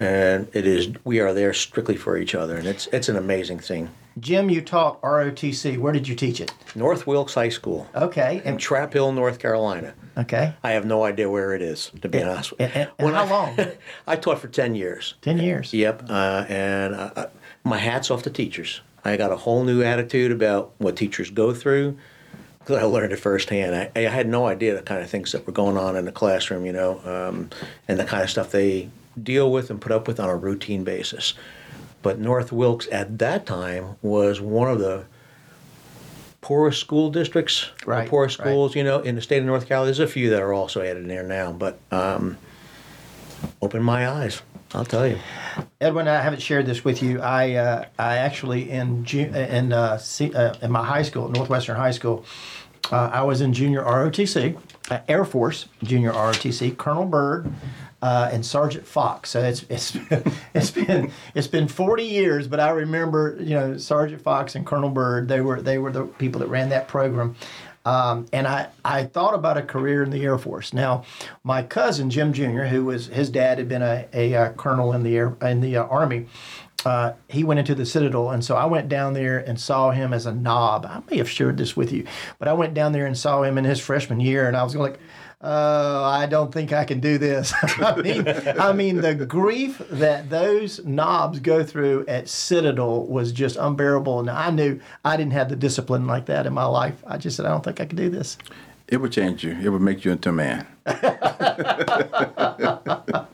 [0.00, 3.58] and it is we are there strictly for each other, and it's it's an amazing
[3.58, 3.90] thing.
[4.20, 5.78] Jim, you taught ROTC.
[5.78, 6.52] Where did you teach it?
[6.74, 9.94] North Wilkes High School Okay, in and Traphill, North Carolina.
[10.16, 12.66] okay, I have no idea where it is, to be honest with you.
[12.66, 13.58] and, and, and how I, long?
[14.06, 15.14] I taught for ten years.
[15.22, 15.72] Ten years.
[15.74, 17.26] Yep, uh, and uh, uh,
[17.64, 18.80] my hat's off to teachers.
[19.04, 21.96] I got a whole new attitude about what teachers go through
[22.60, 23.74] because I learned it firsthand.
[23.74, 26.12] I, I had no idea the kind of things that were going on in the
[26.12, 27.50] classroom, you know, um,
[27.86, 28.90] and the kind of stuff they
[29.22, 31.34] deal with and put up with on a routine basis.
[32.02, 35.04] But North Wilkes at that time was one of the
[36.40, 38.44] poorest school districts, Right, poorest right.
[38.46, 39.86] schools, you know, in the state of North Carolina.
[39.86, 42.38] There's a few that are also added in there now, but um,
[43.60, 44.42] opened my eyes.
[44.74, 45.18] I'll tell you.
[45.80, 47.20] Edwin, I haven't shared this with you.
[47.20, 49.98] I uh, I actually in in uh,
[50.34, 52.26] uh, in my high school, Northwestern High School,
[52.92, 54.58] uh, I was in junior ROTC,
[54.90, 56.76] uh, Air Force junior ROTC.
[56.76, 57.50] Colonel Byrd
[58.02, 59.30] uh, and Sergeant Fox.
[59.30, 59.96] So it's it's
[60.54, 64.90] it's been it's been 40 years, but I remember you know Sergeant Fox and Colonel
[64.90, 65.28] Byrd.
[65.28, 67.36] They were they were the people that ran that program.
[67.84, 70.74] Um, and I, I thought about a career in the Air Force.
[70.74, 71.04] Now,
[71.42, 75.04] my cousin Jim Jr., who was his dad had been a, a, uh colonel in
[75.04, 76.26] the air in the uh, Army,
[76.84, 80.12] uh, he went into the Citadel, and so I went down there and saw him
[80.12, 80.86] as a knob.
[80.86, 82.06] I may have shared this with you,
[82.38, 84.76] but I went down there and saw him in his freshman year, and I was
[84.76, 84.98] like,
[85.40, 88.26] "Oh, I don't think I can do this." I mean,
[88.58, 94.30] I mean, the grief that those knobs go through at Citadel was just unbearable, and
[94.30, 97.02] I knew I didn't have the discipline like that in my life.
[97.06, 98.38] I just said, "I don't think I can do this."
[98.88, 99.56] It would change you.
[99.62, 100.66] It would make you into a man.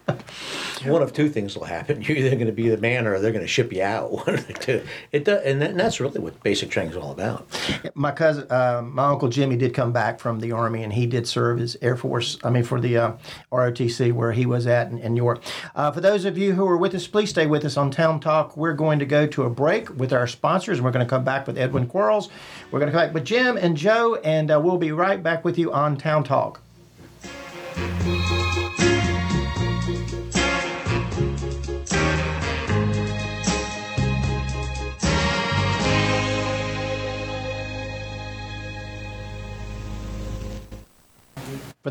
[0.86, 2.02] One of two things will happen.
[2.02, 4.12] You're either going to be the man or they're going to ship you out.
[4.12, 4.84] One of the two.
[5.12, 7.46] It does, and, that, and that's really what basic training is all about.
[7.94, 11.26] my cousin, uh, my uncle Jimmy did come back from the army, and he did
[11.26, 12.38] serve as Air Force.
[12.44, 13.12] I mean, for the uh,
[13.50, 15.42] ROTC where he was at in, in York.
[15.74, 18.20] Uh, for those of you who are with us, please stay with us on Town
[18.20, 18.56] Talk.
[18.56, 21.24] We're going to go to a break with our sponsors, and we're going to come
[21.24, 22.28] back with Edwin Quarles.
[22.70, 25.44] We're going to come back with Jim and Joe, and uh, we'll be right back
[25.44, 26.60] with you on Town Talk.
[27.74, 27.80] For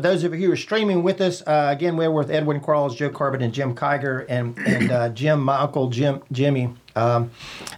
[0.00, 3.10] those of you who are streaming with us, uh, again, we're with Edwin Quarles, Joe
[3.10, 7.30] Carbon, and Jim Kiger, and and uh, Jim, my uncle Jim, Jimmy, um,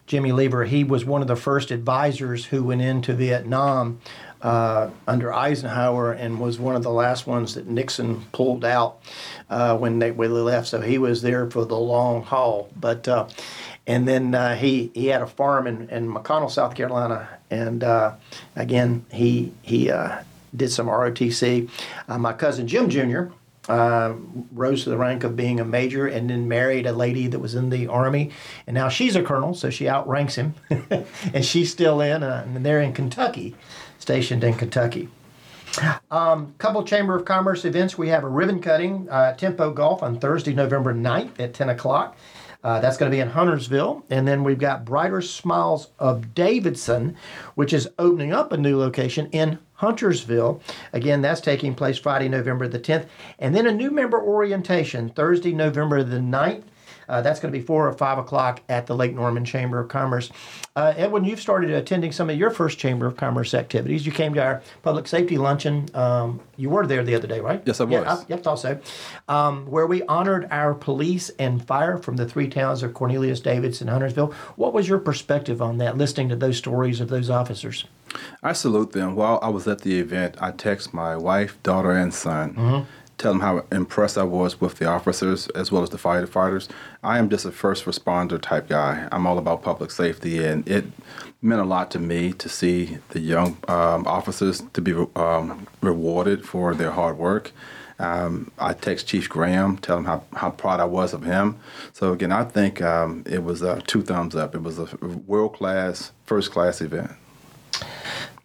[0.07, 0.65] Jimmy Lieber.
[0.65, 4.01] He was one of the first advisors who went into Vietnam
[4.43, 8.99] uh, under Eisenhower, and was one of the last ones that Nixon pulled out
[9.51, 10.69] uh, when they when left.
[10.69, 12.69] So he was there for the long haul.
[12.77, 13.29] But uh,
[13.87, 18.15] and then uh, he he had a farm in, in McConnell, South Carolina, and uh,
[18.55, 20.23] again he he uh,
[20.55, 21.69] did some ROTC.
[22.09, 23.33] My cousin Jim Jr.
[23.69, 24.15] Uh,
[24.53, 27.57] rose to the rank of being a major and then married a lady that was
[27.57, 28.31] in the army,
[28.65, 30.55] and now she's a colonel, so she outranks him,
[31.35, 33.57] and she's still in, uh, and they're in Kentucky,
[34.07, 35.09] stationed in Kentucky.
[36.13, 37.99] Um, couple Chamber of Commerce events.
[37.99, 42.17] We have a ribbon cutting, uh, Tempo Golf on Thursday, November 9th at 10 o'clock.
[42.63, 44.05] Uh, that's going to be in Huntersville.
[44.09, 47.17] And then we've got Brighter Smiles of Davidson,
[47.57, 50.63] which is opening up a new location in Huntersville.
[50.93, 53.07] Again, that's taking place Friday, November the 10th.
[53.41, 56.63] And then a new member orientation Thursday, November the 9th.
[57.09, 59.89] Uh, that's going to be 4 or 5 o'clock at the Lake Norman Chamber of
[59.89, 60.31] Commerce.
[60.75, 64.05] Uh, Edwin, you've started attending some of your first Chamber of Commerce activities.
[64.05, 65.87] You came to our public safety luncheon.
[65.95, 67.63] Um, you were there the other day, right?
[67.65, 68.21] Yes, I Yeah, was.
[68.21, 68.79] I, yep, thought so.
[69.29, 73.89] Um, where we honored our police and fire from the three towns of Cornelius, Davidson,
[73.89, 74.33] and Huntersville.
[74.57, 77.85] What was your perspective on that, listening to those stories of those officers?
[78.43, 79.15] I salute them.
[79.15, 82.87] While I was at the event, I text my wife, daughter, and son,
[83.19, 86.69] tell them how impressed I was with the officers as well as the firefighters.
[87.03, 89.09] I am just a first responder type guy.
[89.11, 90.85] I'm all about public safety, and it
[91.41, 96.45] meant a lot to me to see the young um, officers to be um, rewarded
[96.45, 97.53] for their hard work.
[97.99, 101.57] Um, I text Chief Graham, tell him how, how proud I was of him.
[101.95, 104.55] So again, I think um, it was uh, two thumbs up.
[104.55, 104.89] It was a
[105.27, 107.13] world class, first class event.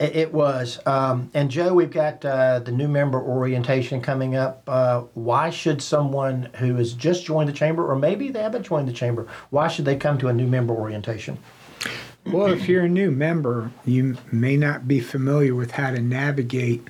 [0.01, 0.79] It, it was.
[0.87, 4.63] Um, and Joe, we've got uh, the new member orientation coming up.
[4.67, 8.87] Uh, why should someone who has just joined the chamber, or maybe they haven't joined
[8.87, 11.37] the chamber, why should they come to a new member orientation?
[12.25, 16.87] Well, if you're a new member, you may not be familiar with how to navigate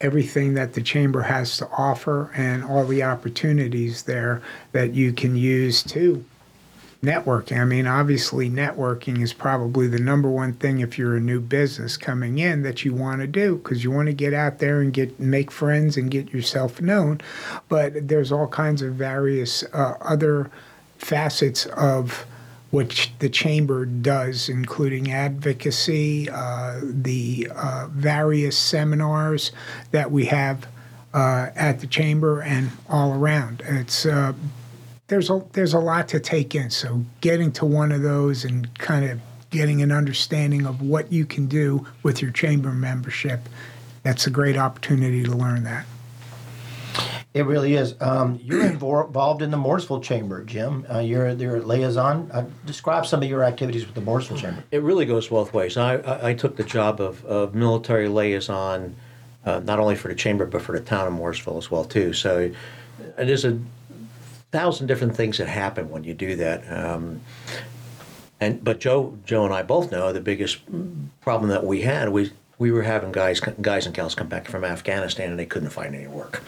[0.00, 4.40] everything that the chamber has to offer and all the opportunities there
[4.72, 6.24] that you can use to
[7.02, 7.58] networking.
[7.60, 11.96] I mean, obviously, networking is probably the number one thing if you're a new business
[11.96, 14.92] coming in that you want to do because you want to get out there and
[14.92, 17.20] get make friends and get yourself known.
[17.68, 20.50] But there's all kinds of various uh, other
[20.98, 22.26] facets of
[22.70, 29.50] which the chamber does, including advocacy, uh, the uh, various seminars
[29.90, 30.68] that we have
[31.12, 33.62] uh, at the chamber and all around.
[33.66, 34.34] It's uh,
[35.10, 36.70] there's a there's a lot to take in.
[36.70, 39.20] So getting to one of those and kind of
[39.50, 43.40] getting an understanding of what you can do with your chamber membership,
[44.04, 45.84] that's a great opportunity to learn that.
[47.34, 47.94] It really is.
[48.00, 50.86] Um, you're involved in the Mooresville Chamber, Jim.
[50.92, 52.30] Uh, you're their liaison.
[52.32, 54.64] Uh, describe some of your activities with the Mooresville Chamber.
[54.70, 55.76] It really goes both ways.
[55.76, 58.96] I, I, I took the job of, of military liaison,
[59.44, 62.12] uh, not only for the chamber but for the town of Mooresville as well too.
[62.12, 62.50] So
[63.18, 63.60] it is a
[64.50, 66.70] thousand different things that happen when you do that.
[66.72, 67.20] Um,
[68.40, 70.60] and but Joe, Joe and I both know the biggest
[71.20, 74.64] problem that we had we we were having guys guys and gals come back from
[74.64, 76.42] Afghanistan and they couldn't find any work,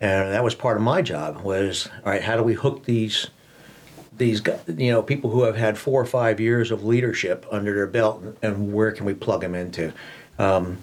[0.00, 2.22] and that was part of my job was all right.
[2.22, 3.28] How do we hook these
[4.16, 4.42] these
[4.76, 8.22] you know people who have had four or five years of leadership under their belt
[8.42, 9.92] and where can we plug them into?
[10.38, 10.78] Um,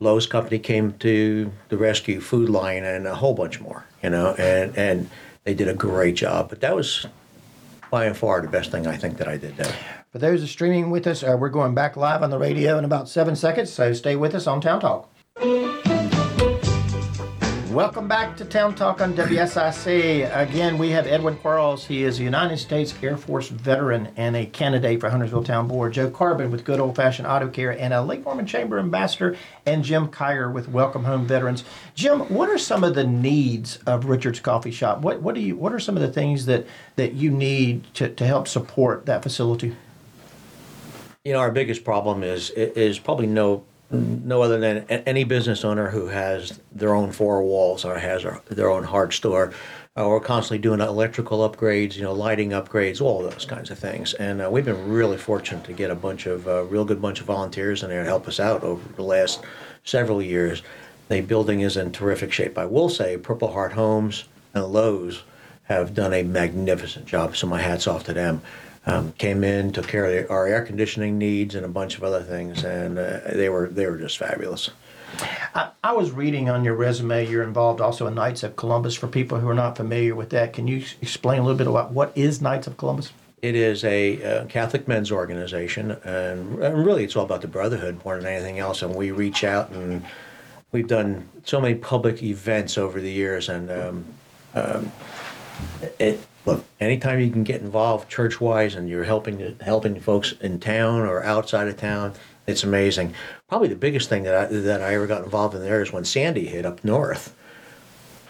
[0.00, 3.84] Lowe's company came to the rescue, Food Lion, and a whole bunch more.
[4.02, 5.10] You know, and and
[5.44, 6.48] they did a great job.
[6.48, 7.06] But that was
[7.90, 9.74] by and far the best thing I think that I did there.
[10.12, 12.84] For those are streaming with us, uh, we're going back live on the radio in
[12.84, 15.10] about seven seconds, so stay with us on Town Talk.
[17.72, 20.30] Welcome back to Town Talk on WSIC.
[20.36, 21.86] Again, we have Edwin Quarles.
[21.86, 25.94] He is a United States Air Force veteran and a candidate for Huntersville Town Board.
[25.94, 29.82] Joe Carbon with Good Old Fashioned Auto Care and a Lake Norman Chamber Ambassador, and
[29.82, 31.64] Jim Kiger with Welcome Home Veterans.
[31.94, 35.00] Jim, what are some of the needs of Richard's Coffee Shop?
[35.00, 38.10] What what do you what are some of the things that that you need to,
[38.10, 39.74] to help support that facility?
[41.24, 45.90] You know, our biggest problem is is probably no no other than any business owner
[45.90, 49.52] who has their own four walls or has their own hard store.
[49.94, 54.14] Uh, we're constantly doing electrical upgrades, you know, lighting upgrades, all those kinds of things.
[54.14, 57.20] And uh, we've been really fortunate to get a bunch of uh, real good bunch
[57.20, 59.44] of volunteers in there to help us out over the last
[59.84, 60.62] several years.
[61.08, 62.56] The building is in terrific shape.
[62.56, 64.24] I will say, Purple Heart Homes
[64.54, 65.24] and Lowe's
[65.64, 67.36] have done a magnificent job.
[67.36, 68.40] So my hats off to them.
[68.84, 72.02] Um, came in, took care of the, our air conditioning needs and a bunch of
[72.02, 74.70] other things, and uh, they were they were just fabulous.
[75.54, 78.96] I, I was reading on your resume you're involved also in Knights of Columbus.
[78.96, 81.92] For people who are not familiar with that, can you explain a little bit about
[81.92, 83.12] what is Knights of Columbus?
[83.40, 88.04] It is a uh, Catholic men's organization, and, and really it's all about the brotherhood
[88.04, 88.82] more than anything else.
[88.82, 90.04] And we reach out, and
[90.70, 93.48] we've done so many public events over the years.
[93.48, 94.04] And um,
[94.54, 94.92] um,
[95.98, 100.60] it look, anytime you can get involved church wise, and you're helping helping folks in
[100.60, 102.14] town or outside of town,
[102.46, 103.14] it's amazing.
[103.48, 106.04] Probably the biggest thing that I, that I ever got involved in there is when
[106.04, 107.34] Sandy hit up north.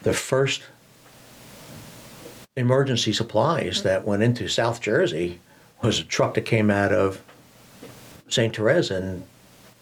[0.03, 0.63] The first
[2.57, 5.41] emergency supplies that went into South Jersey
[5.83, 7.23] was a truck that came out of
[8.29, 8.55] St.
[8.55, 9.25] Therese and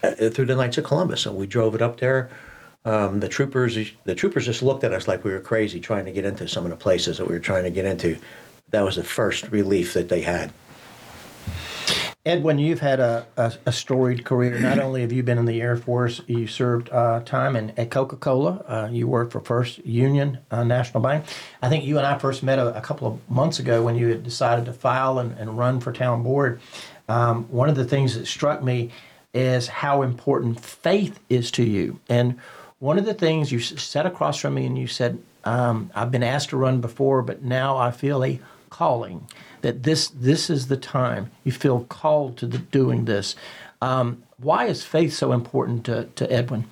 [0.03, 2.29] uh, through the Knights of Columbus, and we drove it up there.
[2.83, 6.11] Um, the troopers, the troopers just looked at us like we were crazy trying to
[6.11, 8.17] get into some of the places that we were trying to get into.
[8.71, 10.51] that was the first relief that they had.
[12.23, 14.59] Edwin, you've had a, a, a, storied career.
[14.59, 17.89] Not only have you been in the Air Force, you served uh, time in, at
[17.89, 18.63] Coca Cola.
[18.67, 21.25] Uh, you worked for First Union uh, National Bank.
[21.63, 24.07] I think you and I first met a, a, couple of months ago when you
[24.09, 26.61] had decided to file and, and run for town board.
[27.09, 28.91] Um, one of the things that struck me
[29.33, 31.99] is how important faith is to you.
[32.07, 32.37] And
[32.81, 36.23] one of the things you sat across from me and you said, um, I've been
[36.23, 38.39] asked to run before, but now I feel a
[38.71, 39.27] calling
[39.61, 43.35] that this this is the time you feel called to the, doing this.
[43.83, 46.65] Um, why is faith so important to, to Edwin?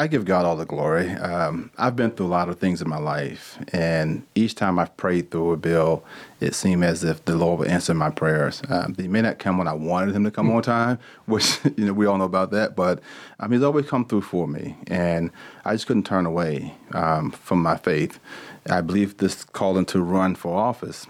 [0.00, 1.10] I give God all the glory.
[1.10, 4.96] Um, I've been through a lot of things in my life, and each time I've
[4.96, 6.04] prayed through a bill,
[6.38, 8.62] it seemed as if the Lord would answer my prayers.
[8.68, 11.86] Um, they may not come when I wanted Him to come on time, which you
[11.86, 13.00] know we all know about that, but
[13.40, 15.32] um, He's always come through for me, and
[15.64, 18.20] I just couldn't turn away um, from my faith.
[18.70, 21.08] I believe this calling to run for office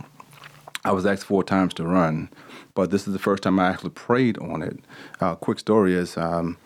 [0.84, 2.30] I was asked four times to run,
[2.74, 4.78] but this is the first time I actually prayed on it.
[5.20, 6.56] Uh, quick story is um,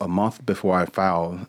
[0.00, 1.46] a month before I filed,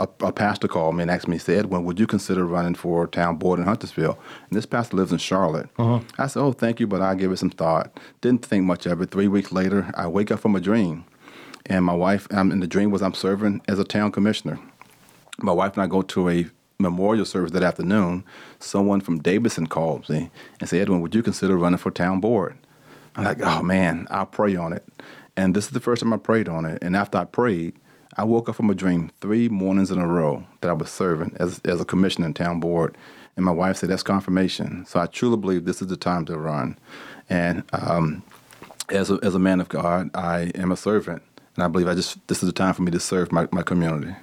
[0.00, 3.06] a, a, pastor called me and asked me, said, "When would you consider running for
[3.06, 5.68] town board in Huntersville?" And this pastor lives in Charlotte.
[5.78, 6.00] Uh-huh.
[6.18, 9.00] I said, "Oh, thank you, but I'll give it some thought." Didn't think much of
[9.00, 9.10] it.
[9.10, 11.04] Three weeks later, I wake up from a dream,
[11.66, 14.58] and my wife, um, and the dream was I'm serving as a town commissioner.
[15.40, 16.46] My wife and I go to a
[16.78, 18.24] memorial service that afternoon,
[18.60, 22.56] someone from Davidson called me and said, Edwin, would you consider running for town board?
[23.16, 24.84] I'm like, oh man, I'll pray on it.
[25.38, 26.82] And this is the first time I prayed on it.
[26.82, 27.76] And after I prayed,
[28.16, 31.36] I woke up from a dream three mornings in a row that I was serving
[31.38, 32.96] as, as a commissioner in town board.
[33.36, 34.84] And my wife said, that's confirmation.
[34.86, 36.76] So I truly believe this is the time to run.
[37.30, 38.24] And um,
[38.88, 41.22] as, a, as a man of God, I am a servant.
[41.54, 43.62] And I believe I just this is the time for me to serve my, my
[43.62, 44.16] community.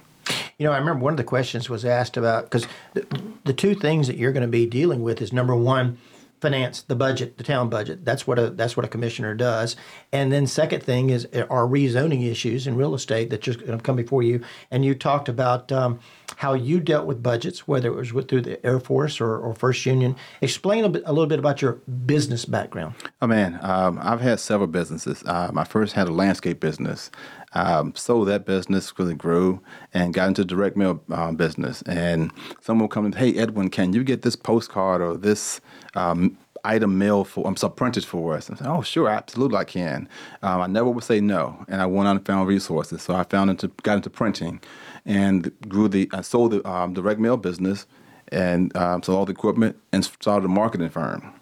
[0.58, 3.06] You know, I remember one of the questions was asked about because the,
[3.44, 5.96] the two things that you're going to be dealing with is number one,
[6.40, 8.04] finance the budget, the town budget.
[8.04, 9.76] That's what a that's what a commissioner does.
[10.12, 14.22] And then second thing is are rezoning issues in real estate that just come before
[14.22, 14.42] you.
[14.70, 16.00] And you talked about um,
[16.36, 19.54] how you dealt with budgets, whether it was with, through the Air Force or, or
[19.54, 20.16] First Union.
[20.40, 21.74] Explain a, bit, a, little bit about your
[22.06, 22.94] business background.
[23.22, 25.22] Oh man, um, I've had several businesses.
[25.26, 27.10] Um, I first had a landscape business.
[27.52, 29.62] Um, sold that business really grew
[29.94, 31.80] and got into direct mail um, business.
[31.82, 35.60] And someone will come and, hey, Edwin, can you get this postcard or this
[35.94, 38.50] um, item mail for, I'm sorry, printed for us?
[38.50, 40.06] I said, oh, sure, absolutely, I can.
[40.42, 41.64] Um, I never would say no.
[41.68, 43.00] And I went on and found resources.
[43.00, 44.60] So I found into, got into printing
[45.06, 47.86] and grew the, I sold the um, direct mail business
[48.28, 51.32] and um, sold all the equipment and started a marketing firm.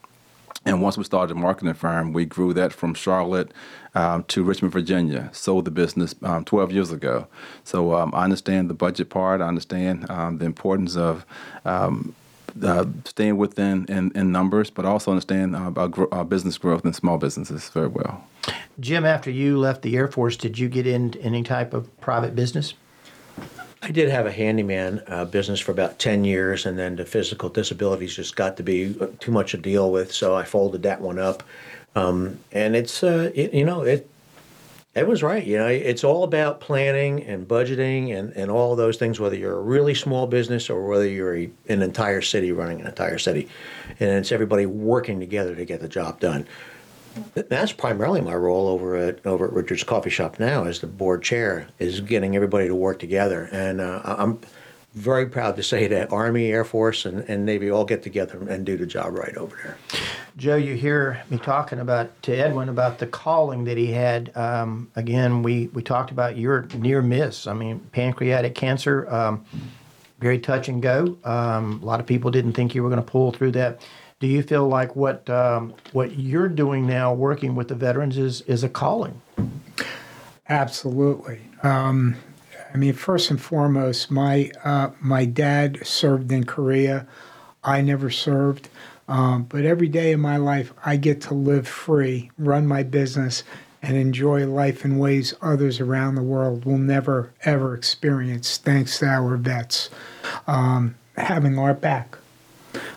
[0.67, 3.53] And once we started a marketing firm, we grew that from Charlotte
[3.95, 5.29] um, to Richmond, Virginia.
[5.33, 7.27] Sold the business um, 12 years ago.
[7.65, 9.41] So um, I understand the budget part.
[9.41, 11.27] I understand um, the importance of
[12.63, 16.95] uh, staying within in, in, numbers, but also understand uh, about uh, business growth and
[16.95, 18.25] small businesses very well.
[18.79, 22.35] Jim, after you left the Air Force, did you get into any type of private
[22.35, 22.75] business?
[23.85, 27.51] I did have a handyman uh, business for about 10 years, and then the physical
[27.51, 31.03] disabilities just got to be uh, too much to deal with, so I folded that
[31.03, 31.43] one up.
[31.95, 34.09] Um, and it's, uh, it, you know, it,
[34.95, 35.45] Ed was right.
[35.45, 39.59] You know, it's all about planning and budgeting and, and all those things, whether you're
[39.59, 43.51] a really small business or whether you're a, an entire city running an entire city.
[44.01, 46.47] And it's everybody working together to get the job done
[47.35, 51.23] that's primarily my role over at over at Richard's Coffee Shop now as the board
[51.23, 54.41] chair is getting everybody to work together, and uh, I'm
[54.95, 58.65] very proud to say that Army, Air Force, and, and Navy all get together and
[58.65, 59.77] do the job right over there.
[60.37, 64.37] Joe, you hear me talking about to Edwin about the calling that he had.
[64.37, 67.47] Um, again, we we talked about your near miss.
[67.47, 69.45] I mean, pancreatic cancer, um,
[70.21, 71.19] very touch and go.
[71.25, 73.81] Um, a lot of people didn't think you were going to pull through that
[74.25, 78.41] do you feel like what um, what you're doing now, working with the veterans, is
[78.43, 79.21] is a calling?
[80.49, 81.43] Absolutely.
[81.63, 82.17] Um,
[82.73, 87.07] I mean, first and foremost, my uh, my dad served in Korea.
[87.63, 88.71] I never served,
[89.09, 93.45] um, but every day of my life, I get to live free, run my business,
[93.83, 98.57] and enjoy life in ways others around the world will never ever experience.
[98.57, 99.91] Thanks to our vets
[100.47, 102.17] um, having our back.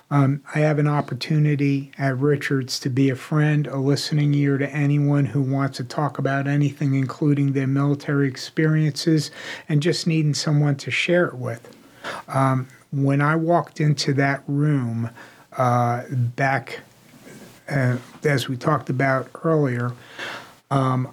[0.10, 4.70] Um, I have an opportunity at Richards to be a friend, a listening ear to
[4.70, 9.32] anyone who wants to talk about anything, including their military experiences,
[9.68, 11.76] and just needing someone to share it with.
[12.28, 15.10] Um, when I walked into that room
[15.58, 16.82] uh, back,
[17.70, 19.92] uh, as we talked about earlier,
[20.72, 21.10] um,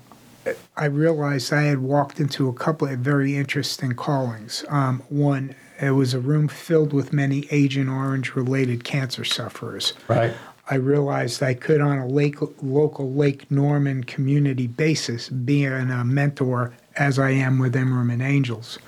[0.76, 4.64] I realized I had walked into a couple of very interesting callings.
[4.68, 5.54] Um, one,
[5.84, 9.94] it was a room filled with many Agent Orange related cancer sufferers.
[10.08, 10.34] Right.
[10.70, 16.04] I realized I could, on a lake, local Lake Norman community basis, be a uh,
[16.04, 18.78] mentor as I am with Imerman Angels.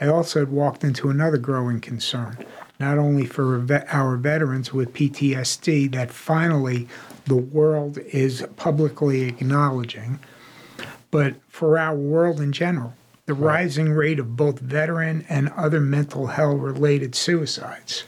[0.00, 2.38] I also had walked into another growing concern,
[2.78, 6.88] not only for our veterans with PTSD that finally
[7.26, 10.18] the world is publicly acknowledging,
[11.10, 12.94] but for our world in general.
[13.30, 18.02] The rising rate of both veteran and other mental health related suicides.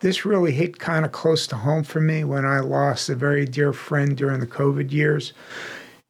[0.00, 3.44] This really hit kind of close to home for me when I lost a very
[3.44, 5.34] dear friend during the COVID years.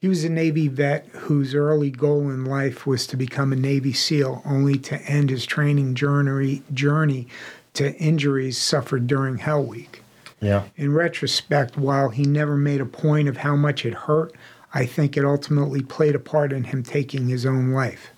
[0.01, 3.93] He was a Navy vet whose early goal in life was to become a Navy
[3.93, 7.27] SEAL, only to end his training journey, journey
[7.75, 10.05] to injuries suffered during Hell Week.
[10.41, 10.67] Yeah.
[10.77, 14.33] In retrospect, while he never made a point of how much it hurt,
[14.73, 18.13] I think it ultimately played a part in him taking his own life.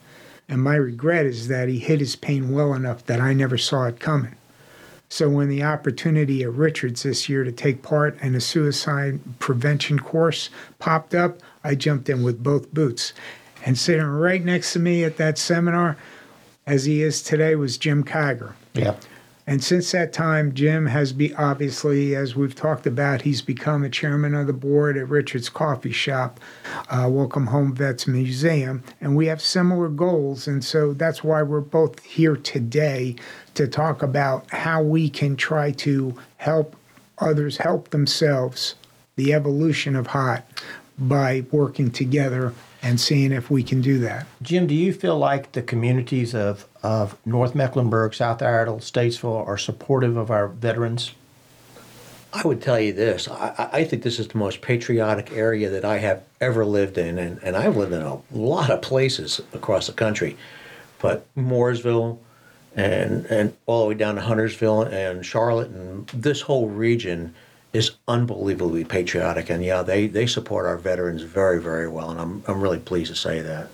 [0.51, 3.85] And my regret is that he hid his pain well enough that I never saw
[3.85, 4.35] it coming.
[5.09, 10.01] So when the opportunity at Richards this year to take part in a suicide prevention
[10.01, 13.13] course popped up, I jumped in with both boots.
[13.65, 15.97] And sitting right next to me at that seminar,
[16.67, 18.53] as he is today, was Jim Kiger.
[18.75, 18.97] Yeah.
[19.47, 23.89] And since that time, Jim has be obviously, as we've talked about, he's become a
[23.89, 26.39] chairman of the board at Richard's Coffee Shop,
[26.89, 30.47] uh, Welcome Home Vets Museum, and we have similar goals.
[30.47, 33.17] And so that's why we're both here today
[33.55, 36.77] to talk about how we can try to help
[37.19, 38.75] others help themselves,
[39.17, 40.47] the evolution of HOT,
[40.99, 44.27] by working together and seeing if we can do that.
[44.43, 49.59] Jim, do you feel like the communities of, of North Mecklenburg, South Iredell, Statesville are
[49.59, 51.13] supportive of our veterans?
[52.33, 53.29] I would tell you this.
[53.29, 57.19] I, I, think this is the most patriotic area that I have ever lived in,
[57.19, 60.37] and, and I've lived in a lot of places across the country.
[61.01, 62.19] But Mooresville
[62.77, 67.35] and and all the way down to Huntersville and Charlotte and this whole region
[67.73, 72.45] is unbelievably patriotic, and yeah, they, they support our veterans very, very well, and I'm,
[72.49, 73.69] I'm really pleased to say that.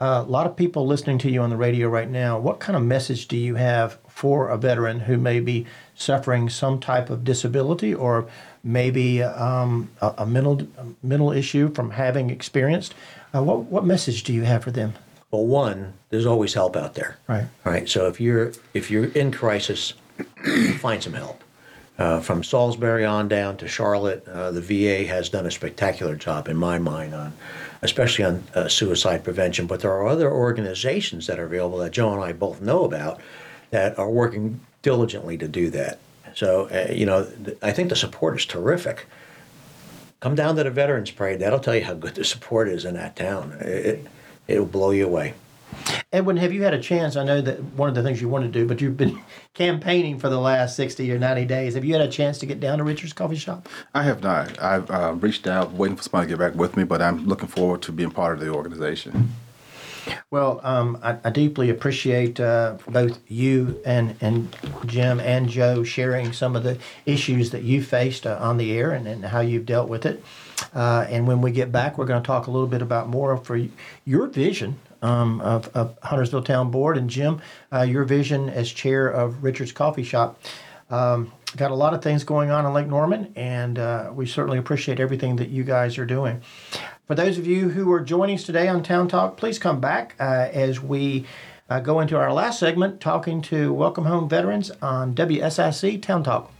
[0.00, 2.76] Uh, a lot of people listening to you on the radio right now, what kind
[2.76, 7.24] of message do you have for a veteran who may be suffering some type of
[7.24, 8.28] disability or
[8.62, 12.94] maybe um, a, a, mental a mental issue from having experienced?
[13.34, 14.94] Uh, what what message do you have for them?
[15.30, 17.18] Well, one, there's always help out there.
[17.28, 17.46] Right.
[17.64, 17.88] Right.
[17.88, 19.94] So if you're if you're in crisis,
[20.78, 21.42] find some help.
[21.96, 26.48] Uh, from Salisbury on down to Charlotte, uh, the VA has done a spectacular job,
[26.48, 27.32] in my mind, on
[27.82, 29.66] especially on uh, suicide prevention.
[29.66, 33.20] But there are other organizations that are available that Joe and I both know about
[33.70, 35.98] that are working diligently to do that.
[36.34, 39.06] So, uh, you know, th- I think the support is terrific.
[40.18, 42.94] Come down to the Veterans Parade; that'll tell you how good the support is in
[42.94, 43.56] that town.
[43.60, 44.06] It,
[44.48, 45.34] it'll blow you away.
[46.14, 47.16] Edwin, have you had a chance?
[47.16, 49.20] I know that one of the things you want to do, but you've been
[49.54, 51.74] campaigning for the last 60 or 90 days.
[51.74, 53.68] Have you had a chance to get down to Richard's Coffee Shop?
[53.94, 54.62] I have not.
[54.62, 57.48] I've uh, reached out, waiting for somebody to get back with me, but I'm looking
[57.48, 59.34] forward to being part of the organization.
[60.30, 64.54] Well, um, I, I, deeply appreciate uh, both you and, and
[64.86, 68.92] Jim and Joe sharing some of the issues that you faced uh, on the air
[68.92, 70.22] and, and how you've dealt with it.
[70.74, 73.36] Uh, and when we get back, we're going to talk a little bit about more
[73.36, 73.60] for
[74.04, 77.40] your vision um, of, of, Huntersville Town Board, and Jim,
[77.72, 80.40] uh, your vision as chair of Richard's Coffee Shop.
[80.90, 84.58] Um, got a lot of things going on in Lake Norman, and uh, we certainly
[84.58, 86.42] appreciate everything that you guys are doing.
[87.06, 90.14] For those of you who are joining us today on Town Talk, please come back
[90.18, 91.26] uh, as we
[91.68, 96.50] uh, go into our last segment talking to Welcome Home veterans on WSIC Town Talk.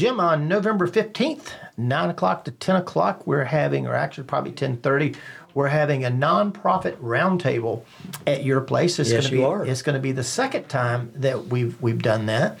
[0.00, 5.14] Jim, on November 15th, 9 o'clock to 10 o'clock, we're having, or actually probably 10.30,
[5.52, 7.82] we're having a nonprofit roundtable
[8.26, 8.98] at your place.
[8.98, 9.66] It's yes, gonna you be, are.
[9.66, 12.58] It's going to be the second time that we've, we've done that.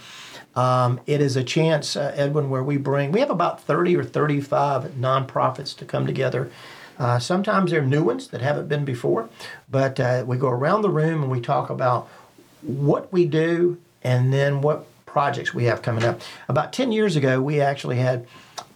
[0.54, 4.04] Um, it is a chance, uh, Edwin, where we bring, we have about 30 or
[4.04, 6.52] 35 nonprofits to come together.
[6.98, 9.30] Uh, sometimes they're new ones that haven't been before,
[9.70, 12.06] but uh, we go around the room and we talk about
[12.60, 16.20] what we do and then what projects we have coming up.
[16.48, 18.26] About 10 years ago, we actually had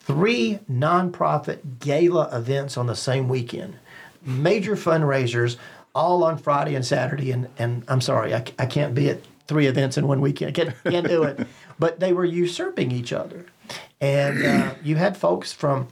[0.00, 3.76] three nonprofit gala events on the same weekend.
[4.20, 5.56] Major fundraisers
[5.94, 7.30] all on Friday and Saturday.
[7.30, 10.48] And, and I'm sorry, I, I can't be at three events in one weekend.
[10.48, 11.46] I can't, can't do it.
[11.76, 13.46] But they were usurping each other.
[14.00, 15.88] And uh, you had folks from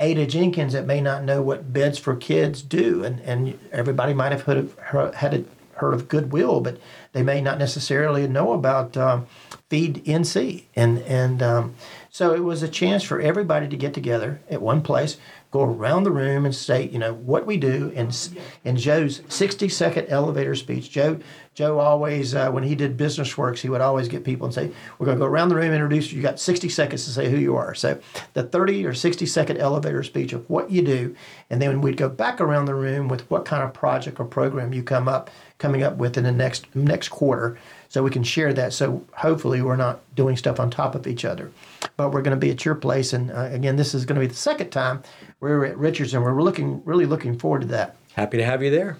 [0.00, 3.04] Ada Jenkins that may not know what Beds for Kids do.
[3.04, 5.44] And, and everybody might have heard, of had a
[5.82, 6.78] heard of Goodwill, but
[7.10, 9.26] they may not necessarily know about um,
[9.68, 10.64] Feed NC.
[10.76, 11.74] And, and um,
[12.08, 15.16] so it was a chance for everybody to get together at one place,
[15.50, 17.92] go around the room and state, you know, what we do.
[17.96, 18.16] And
[18.64, 21.18] in Joe's 60 second elevator speech, Joe,
[21.54, 24.70] Joe always, uh, when he did business works, he would always get people and say,
[24.98, 26.16] We're going to go around the room introduce you.
[26.16, 27.74] You got 60 seconds to say who you are.
[27.74, 27.98] So
[28.34, 31.16] the 30 or 60 second elevator speech of what you do.
[31.50, 34.72] And then we'd go back around the room with what kind of project or program
[34.72, 35.30] you come up
[35.62, 37.58] coming up with in the next next quarter
[37.88, 41.24] so we can share that so hopefully we're not doing stuff on top of each
[41.24, 41.50] other
[41.96, 44.20] but we're going to be at your place and uh, again this is going to
[44.20, 45.02] be the second time
[45.40, 48.70] we're at richards and we're looking really looking forward to that Happy to have you
[48.70, 48.98] there.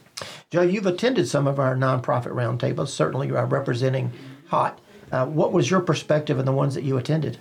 [0.50, 4.12] Joe, you've attended some of our nonprofit roundtables, certainly you are representing
[4.48, 4.78] HOT.
[5.10, 7.38] Uh, what was your perspective in the ones that you attended?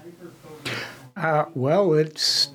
[1.16, 2.50] Uh, well, it's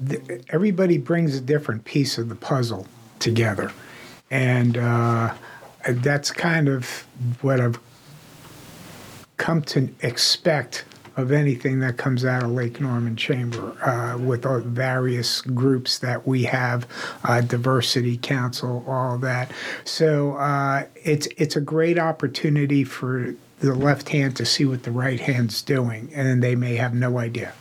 [0.50, 2.86] everybody brings a different piece of the puzzle
[3.18, 3.72] together,
[4.30, 5.32] and uh,
[5.88, 7.06] that's kind of
[7.40, 7.78] what I've
[9.36, 10.84] come to expect
[11.16, 16.26] of anything that comes out of Lake Norman Chamber uh, with the various groups that
[16.26, 16.86] we have,
[17.24, 19.50] uh, Diversity Council, all that.
[19.84, 24.90] So uh, it's it's a great opportunity for the left hand to see what the
[24.90, 27.54] right hand's doing, and they may have no idea.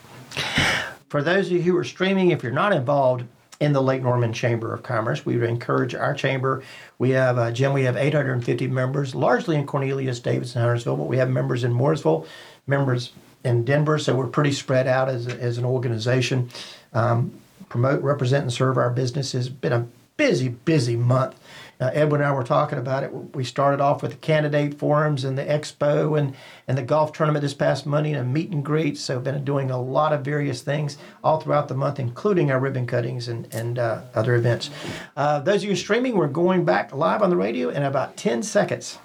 [1.07, 3.23] For those of you who are streaming, if you're not involved
[3.59, 6.63] in the Lake Norman Chamber of Commerce, we would encourage our chamber.
[6.99, 11.17] We have, uh, Jim, we have 850 members, largely in Cornelius, Davidson, Huntersville, but we
[11.17, 12.27] have members in Mooresville,
[12.67, 13.11] members
[13.43, 16.49] in Denver, so we're pretty spread out as, as an organization.
[16.93, 17.33] Um,
[17.69, 19.87] promote, represent, and serve our business has been a
[20.17, 21.35] busy, busy month.
[21.79, 23.11] Uh, Edwin and I were talking about it.
[23.35, 26.33] We started off with the candidate forums and the expo and,
[26.67, 28.97] and the golf tournament this past Monday and a meet and greet.
[28.97, 32.87] So, been doing a lot of various things all throughout the month, including our ribbon
[32.87, 34.69] cuttings and, and uh, other events.
[35.17, 38.41] Uh, those of you streaming, we're going back live on the radio in about 10
[38.41, 38.99] seconds.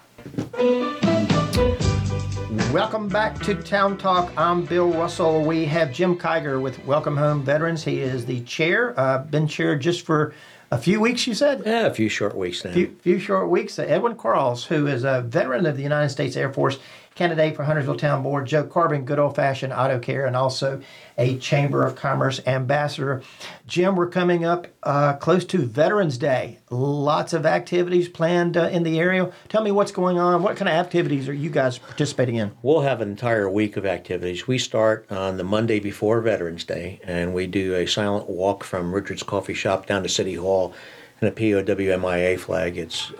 [2.73, 4.33] Welcome back to Town Talk.
[4.37, 5.45] I'm Bill Russell.
[5.45, 7.83] We have Jim Kiger with Welcome Home Veterans.
[7.83, 10.35] He is the chair, uh, been chair just for
[10.71, 11.63] a few weeks, you said?
[11.65, 12.73] Yeah, a few short weeks now.
[12.73, 13.79] Few, few short weeks.
[13.79, 16.79] Edwin Quarles, who is a veteran of the United States Air Force,
[17.15, 20.81] candidate for Huntersville Town Board, Joe Carbon, good old fashioned auto care, and also
[21.19, 23.23] a Chamber of Commerce ambassador.
[23.67, 26.59] Jim, we're coming up uh, close to Veterans Day.
[26.71, 29.31] Lots of activities planned uh, in the area.
[29.49, 30.43] Tell me what's going on.
[30.43, 32.53] What kind of activities are you guys participating in?
[32.63, 34.47] We'll have an entire week of activities.
[34.47, 38.95] We start on the Monday before Veterans Day, and we do a silent walk from
[38.95, 40.75] Richard's Coffee Shop down to City Hall
[41.21, 42.79] and a POWMIA flag.
[42.79, 43.13] It's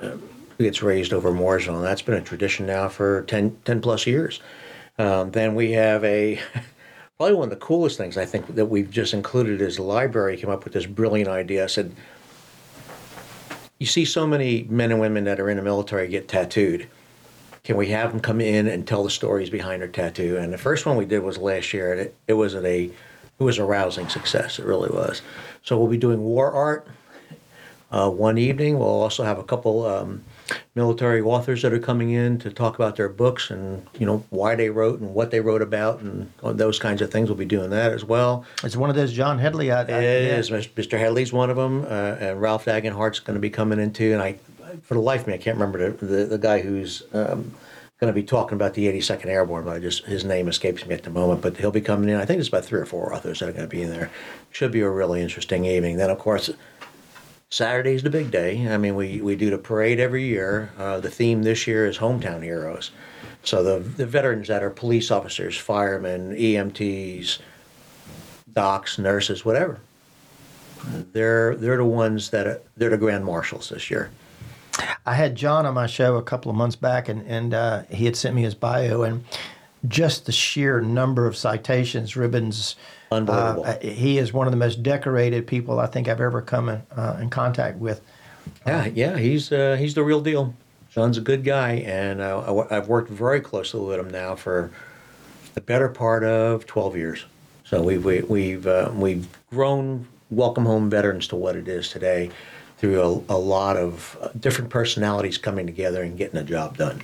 [0.65, 4.41] gets raised over Mooresville, and that's been a tradition now for 10, 10 plus years.
[4.99, 6.41] Um, then we have a
[7.17, 10.37] probably one of the coolest things I think that we've just included is the library
[10.37, 11.65] came up with this brilliant idea.
[11.65, 11.95] I said,
[13.79, 16.89] you see so many men and women that are in the military get tattooed.
[17.65, 20.37] Can we have them come in and tell the stories behind their tattoo?
[20.37, 23.45] And the first one we did was last year, and it, it was a it
[23.45, 24.59] was a rousing success.
[24.59, 25.23] It really was.
[25.63, 26.87] So we'll be doing war art
[27.91, 28.79] uh, one evening.
[28.79, 30.25] We'll also have a couple um,
[30.75, 34.55] military authors that are coming in to talk about their books and you know why
[34.55, 37.29] they wrote and what they wrote about and those kinds of things.
[37.29, 38.45] We'll be doing that as well.
[38.65, 39.71] It's one of those John Headley.
[39.71, 40.37] I, I, it yeah.
[40.37, 40.51] is.
[40.51, 40.99] Mr.
[40.99, 44.13] Headley's one of them, uh, and Ralph Dagenhart's going to be coming in too.
[44.13, 44.39] And I,
[44.83, 47.03] for the life of me, I can't remember the the, the guy who's.
[47.13, 47.55] Um,
[48.01, 50.95] going to be talking about the 82nd Airborne, but I just his name escapes me
[50.95, 51.43] at the moment.
[51.43, 52.17] But he'll be coming in.
[52.17, 54.11] I think there's about three or four authors that are going to be in there.
[54.53, 55.99] Should be a really interesting evening.
[55.99, 56.51] Then, of course,
[57.53, 58.73] Saturday's the big day.
[58.73, 60.71] I mean, we, we do the parade every year.
[60.79, 62.93] Uh, the theme this year is hometown heroes.
[63.43, 67.39] So the the veterans that are police officers, firemen, EMTs,
[68.53, 69.81] docs, nurses, whatever.
[71.13, 74.11] They're they're the ones that are, they're the grand marshals this year.
[75.05, 78.05] I had John on my show a couple of months back, and and uh, he
[78.05, 79.25] had sent me his bio, and
[79.89, 82.77] just the sheer number of citations, ribbons,
[83.13, 83.65] Unbelievable.
[83.65, 86.83] Uh, he is one of the most decorated people I think I've ever come in,
[86.97, 88.01] uh, in contact with.
[88.67, 90.55] Yeah, yeah, he's uh, he's the real deal.
[90.91, 94.71] John's a good guy, and uh, I've worked very closely with him now for
[95.55, 97.25] the better part of 12 years.
[97.65, 101.67] So we've we, have we have uh, we've grown Welcome Home Veterans to what it
[101.67, 102.31] is today
[102.79, 107.03] through a, a lot of uh, different personalities coming together and getting the job done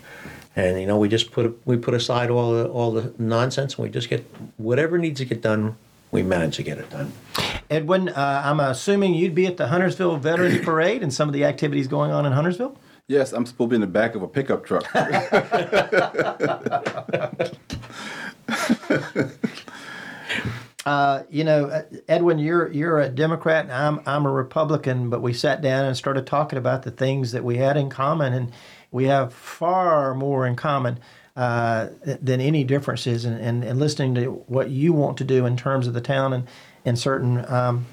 [0.56, 3.84] and you know we just put we put aside all the all the nonsense and
[3.84, 4.24] we just get
[4.56, 5.76] whatever needs to get done
[6.10, 7.12] we manage to get it done.
[7.68, 11.44] Edwin, uh, I'm assuming you'd be at the Huntersville Veterans Parade and some of the
[11.44, 12.78] activities going on in Huntersville?
[13.08, 14.84] Yes, I'm supposed to be in the back of a pickup truck.
[20.86, 25.22] uh, you know, uh, Edwin, you're you're a Democrat and I'm I'm a Republican, but
[25.22, 28.52] we sat down and started talking about the things that we had in common, and
[28.96, 30.98] we have far more in common
[31.36, 33.26] uh, than any differences.
[33.26, 36.32] And, and, and listening to what you want to do in terms of the town
[36.32, 36.48] and,
[36.86, 37.84] and certain um,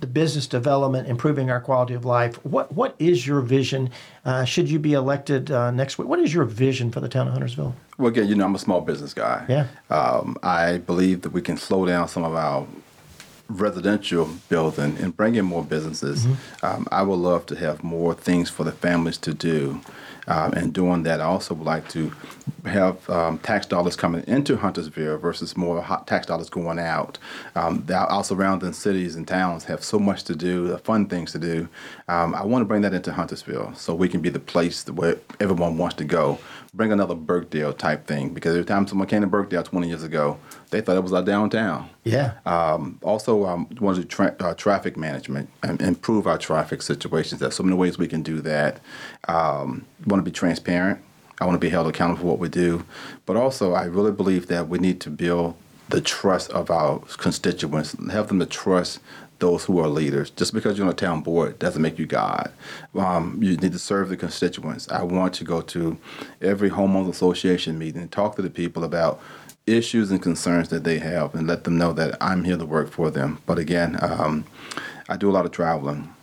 [0.00, 2.42] the business development, improving our quality of life.
[2.44, 3.90] What what is your vision?
[4.24, 6.08] Uh, should you be elected uh, next week?
[6.08, 7.74] What is your vision for the town of Huntersville?
[7.98, 9.44] Well, again, you know, I'm a small business guy.
[9.48, 9.66] Yeah.
[9.90, 12.66] Um, I believe that we can slow down some of our
[13.48, 16.24] residential building and bring in more businesses.
[16.24, 16.66] Mm-hmm.
[16.66, 19.80] Um, I would love to have more things for the families to do.
[20.30, 22.12] Um, and doing that, I also would like to
[22.64, 27.18] have um, tax dollars coming into Huntersville versus more tax dollars going out.
[27.54, 31.68] Um, our surrounding cities and towns have so much to do, fun things to do.
[32.08, 35.18] Um, I want to bring that into Huntersville so we can be the place where
[35.40, 36.38] everyone wants to go.
[36.72, 40.38] Bring another Birkdale type thing because every time someone came to Birkdale 20 years ago,
[40.70, 41.90] they thought it was our downtown.
[42.04, 42.34] Yeah.
[42.46, 47.40] Um, also, um, want to do tra- uh, traffic management and improve our traffic situations.
[47.40, 48.80] There's so many ways we can do that.
[49.26, 51.00] Um, want to be transparent.
[51.40, 52.84] I want to be held accountable for what we do.
[53.24, 55.56] But also, I really believe that we need to build
[55.88, 59.00] the trust of our constituents, have them to trust
[59.40, 60.30] those who are leaders.
[60.30, 62.52] Just because you're on a town board doesn't make you God.
[62.94, 64.88] Um, you need to serve the constituents.
[64.90, 65.98] I want to go to
[66.40, 69.20] every homeowners association meeting and talk to the people about
[69.66, 72.90] issues and concerns that they have and let them know that I'm here to work
[72.90, 73.38] for them.
[73.46, 74.44] But again, um,
[75.08, 76.14] I do a lot of traveling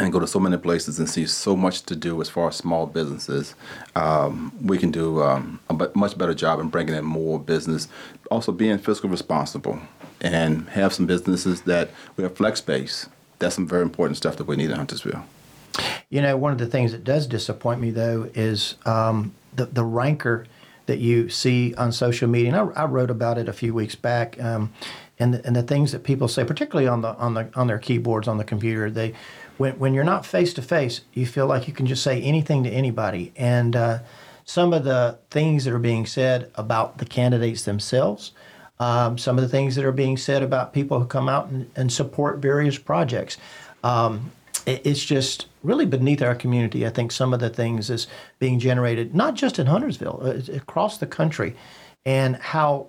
[0.00, 2.56] and go to so many places and see so much to do as far as
[2.56, 3.54] small businesses.
[3.94, 7.86] Um, we can do um, a much better job in bringing in more business,
[8.30, 9.80] also being fiscal responsible
[10.20, 13.08] and have some businesses that we have flex space.
[13.38, 15.24] That's some very important stuff that we need in Huntersville.
[16.08, 19.84] You know, one of the things that does disappoint me though is um, the the
[19.84, 20.46] rancor
[20.86, 22.52] that you see on social media.
[22.52, 24.42] And I, I wrote about it a few weeks back.
[24.42, 24.72] Um,
[25.20, 27.78] and the, and the things that people say, particularly on the on the on their
[27.78, 29.14] keyboards on the computer, they
[29.60, 32.64] when when you're not face to face, you feel like you can just say anything
[32.64, 33.30] to anybody.
[33.36, 33.98] And uh,
[34.46, 38.32] some of the things that are being said about the candidates themselves,
[38.78, 41.70] um, some of the things that are being said about people who come out and,
[41.76, 43.36] and support various projects.
[43.84, 44.32] Um,
[44.64, 46.86] it, it's just really beneath our community.
[46.86, 48.06] I think some of the things is
[48.38, 51.54] being generated, not just in Huntersville, uh, across the country,
[52.06, 52.86] and how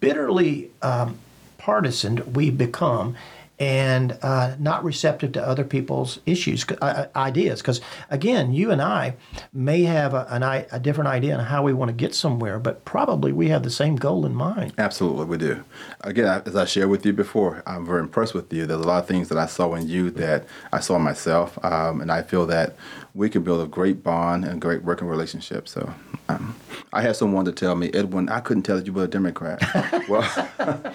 [0.00, 1.16] bitterly um,
[1.56, 3.16] partisan we become
[3.58, 7.60] and uh, not receptive to other people's issues, uh, ideas.
[7.60, 7.80] Because
[8.10, 9.14] again, you and I
[9.52, 12.84] may have a, an, a different idea on how we want to get somewhere, but
[12.84, 14.74] probably we have the same goal in mind.
[14.78, 15.62] Absolutely, we do.
[16.00, 18.66] Again, as I shared with you before, I'm very impressed with you.
[18.66, 22.00] There's a lot of things that I saw in you that I saw myself, um,
[22.00, 22.76] and I feel that
[23.14, 25.68] we can build a great bond and great working relationship.
[25.68, 25.94] So
[26.28, 26.56] um,
[26.92, 29.62] I had someone to tell me, Edwin, I couldn't tell that you were a Democrat.
[30.08, 30.94] well.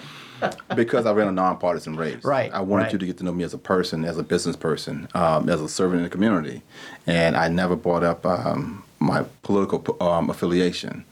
[0.74, 2.24] because I ran a nonpartisan race.
[2.24, 2.52] Right.
[2.52, 2.92] I wanted right.
[2.92, 5.60] you to get to know me as a person, as a business person, um, as
[5.60, 6.62] a servant in the community,
[7.06, 11.04] and I never brought up um, my political um, affiliation.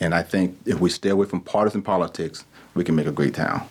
[0.00, 3.34] And I think if we stay away from partisan politics, we can make a great
[3.34, 3.66] town.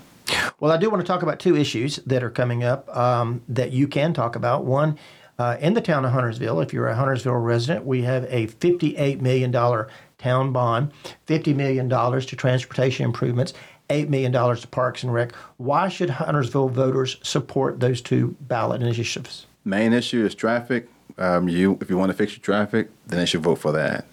[0.59, 3.71] Well, I do want to talk about two issues that are coming up um, that
[3.71, 4.63] you can talk about.
[4.63, 4.97] One,
[5.37, 9.21] uh, in the town of Huntersville, if you're a Huntersville resident, we have a $58
[9.21, 10.91] million town bond,
[11.27, 13.53] $50 million to transportation improvements,
[13.91, 15.33] $8 million to Parks and Rec.
[15.57, 19.45] Why should Huntersville voters support those two ballot initiatives?
[19.65, 20.87] Main issue is traffic.
[21.17, 24.05] Um, you, if you want to fix your traffic, then they should vote for that.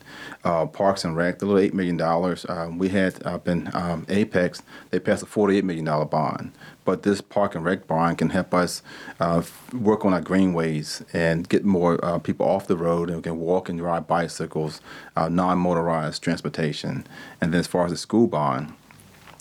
[0.45, 4.05] Uh, Parks and Rec, the little eight million dollars um, we had up in um,
[4.09, 6.53] Apex, they passed a forty-eight million dollar bond.
[6.85, 8.83] But this Park and Rec bond can help us
[9.21, 13.39] uh, work on our greenways and get more uh, people off the road and can
[13.39, 14.81] walk and ride bicycles,
[15.17, 17.07] uh, non-motorized transportation.
[17.41, 18.73] And then as far as the school bond,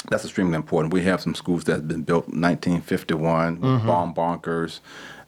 [0.09, 0.93] that's extremely important.
[0.93, 3.87] We have some schools that have been built 1951, mm-hmm.
[3.87, 4.81] bomb bunkers,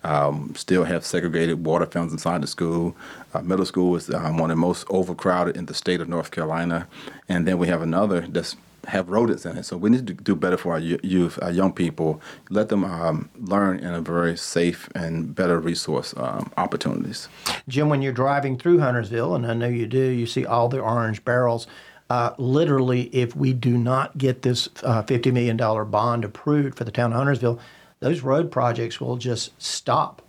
[0.03, 2.95] um, still have segregated water fountains inside the school.
[3.33, 6.31] Uh, middle school is um, one of the most overcrowded in the state of North
[6.31, 6.87] Carolina,
[7.27, 8.55] and then we have another that's
[8.87, 9.63] have rodents in it.
[9.63, 12.21] So we need to do better for our youth, our young people.
[12.49, 17.27] Let them um, learn in a very safe and better resource um, opportunities.
[17.67, 20.79] Jim, when you're driving through Huntersville, and I know you do, you see all the
[20.79, 21.67] orange barrels.
[22.09, 25.57] Uh, literally, if we do not get this uh, $50 million
[25.91, 27.59] bond approved for the town of Huntersville,
[27.99, 30.21] those road projects will just stop.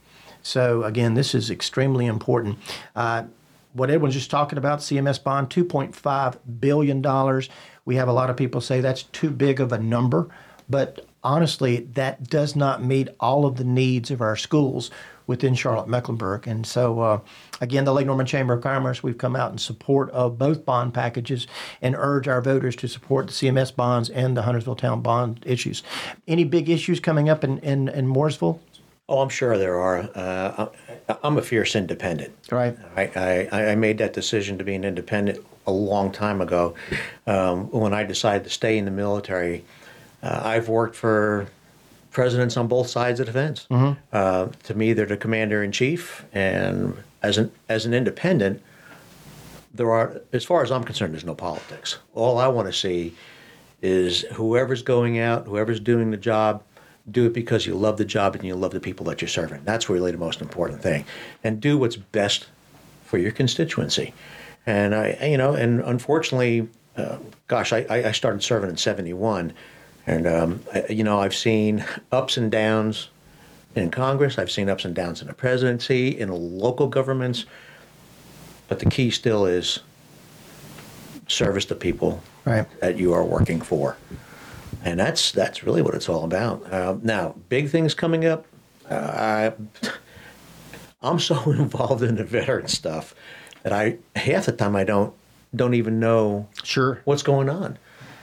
[0.43, 2.59] So, again, this is extremely important.
[2.95, 3.25] Uh,
[3.73, 7.43] what Edwin's just talking about, CMS bond, $2.5 billion.
[7.85, 10.29] We have a lot of people say that's too big of a number,
[10.69, 14.91] but honestly, that does not meet all of the needs of our schools
[15.31, 16.49] within Charlotte Mecklenburg.
[16.49, 17.21] And so, uh,
[17.61, 20.93] again, the Lake Norman Chamber of Commerce, we've come out in support of both bond
[20.93, 21.47] packages
[21.81, 25.85] and urge our voters to support the CMS bonds and the Huntersville Town bond issues.
[26.27, 28.59] Any big issues coming up in, in, in Mooresville?
[29.09, 30.11] Oh, I'm sure there are.
[30.17, 30.67] Uh,
[31.23, 32.33] I'm a fierce independent.
[32.51, 32.77] Right.
[32.97, 36.75] I, I, I made that decision to be an independent a long time ago.
[37.29, 39.65] Um, when I decided to stay in the military,
[40.25, 41.47] uh, I've worked for
[42.11, 43.67] presidents on both sides of the fence.
[44.13, 48.63] Uh, to me, they're the commander in chief, and as an as an independent,
[49.73, 51.99] there are, as far as I'm concerned, there's no politics.
[52.15, 53.15] All I want to see
[53.83, 56.63] is whoever's going out, whoever's doing the job,
[57.11, 59.63] do it because you love the job and you love the people that you're serving.
[59.65, 61.05] That's really the most important thing.
[61.43, 62.47] And do what's best
[63.05, 64.13] for your constituency.
[64.67, 69.53] And I, you know, and unfortunately, uh, gosh, I, I started serving in '71,
[70.07, 73.09] and um, you know, I've seen ups and downs
[73.75, 74.39] in Congress.
[74.39, 77.45] I've seen ups and downs in the presidency, in local governments.
[78.69, 79.81] But the key still is
[81.29, 82.67] service to people Right.
[82.81, 83.97] that you are working for,
[84.85, 86.73] and that's that's really what it's all about.
[86.73, 88.47] Uh, now, big things coming up.
[88.89, 89.89] Uh, I,
[91.03, 93.15] I'm so involved in the veteran stuff
[93.63, 95.13] that I half the time I don't
[95.55, 97.01] don't even know Sure.
[97.05, 97.77] what's going on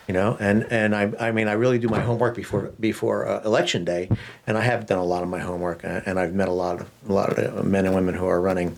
[0.07, 0.37] you know?
[0.39, 4.09] And and i i mean i really do my homework before before uh, election day.
[4.45, 6.81] And i have done a lot of my homework uh, and i've met a lot
[6.81, 8.77] of a lot of men and women who are running.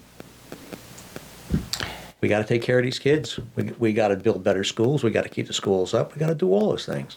[2.21, 3.39] We got to take care of these kids.
[3.55, 5.03] We, we got to build better schools.
[5.03, 6.13] We got to keep the schools up.
[6.13, 7.15] We got to do all those things.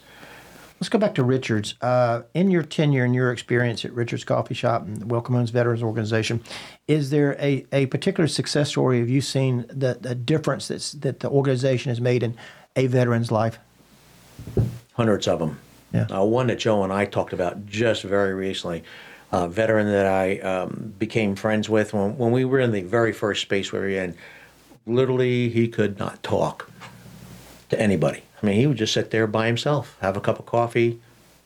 [0.82, 1.74] Let's go back to Richards.
[1.80, 5.50] Uh, in your tenure and your experience at Richards Coffee Shop and the Welcome Homes
[5.50, 6.42] Veterans Organization,
[6.88, 8.98] is there a, a particular success story?
[8.98, 12.36] Have you seen the, the difference that's, that the organization has made in
[12.74, 13.58] a veteran's life?
[14.94, 15.58] Hundreds of them.
[15.92, 16.06] Yeah.
[16.06, 18.82] Uh, one that Joe and I talked about just very recently,
[19.30, 23.12] a veteran that I um, became friends with when, when we were in the very
[23.12, 24.16] first space we were in.
[24.86, 26.70] Literally, he could not talk
[27.68, 28.22] to anybody.
[28.42, 31.00] I mean, he would just sit there by himself, have a cup of coffee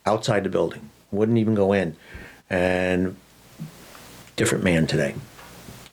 [0.06, 1.96] outside the building, wouldn't even go in.
[2.48, 3.16] And
[4.36, 5.14] different man today,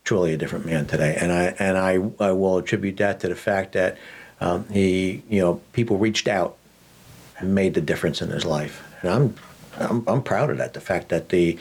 [0.03, 1.17] truly a different man today.
[1.19, 1.93] And I and I,
[2.23, 3.97] I will attribute that to the fact that
[4.39, 6.57] um, he, you know, people reached out
[7.45, 8.83] made the difference in his life.
[9.01, 9.35] And I'm,
[9.77, 10.73] I'm, I'm proud of that.
[10.73, 11.57] The fact that the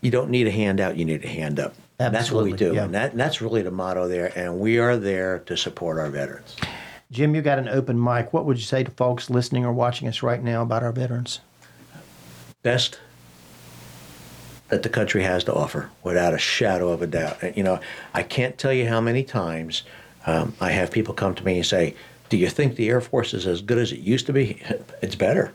[0.00, 1.74] you don't need a handout, you need a hand up.
[1.96, 2.84] That's what we do, yeah.
[2.84, 4.36] and that, and that's really the motto there.
[4.36, 6.56] And we are there to support our veterans.
[7.10, 8.32] Jim, you got an open mic.
[8.32, 11.40] What would you say to folks listening or watching us right now about our veterans?
[12.62, 12.98] Best
[14.68, 17.56] that the country has to offer, without a shadow of a doubt.
[17.56, 17.78] You know,
[18.12, 19.84] I can't tell you how many times
[20.26, 21.94] um, I have people come to me and say,
[22.28, 24.60] "Do you think the Air Force is as good as it used to be?"
[25.02, 25.52] It's better.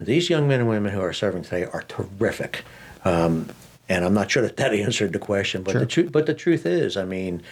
[0.00, 2.64] These young men and women who are serving today are terrific.
[3.04, 3.48] Um,
[3.88, 6.66] and I'm not sure that that answered the question, but the truth, but the truth
[6.66, 7.42] is, I mean,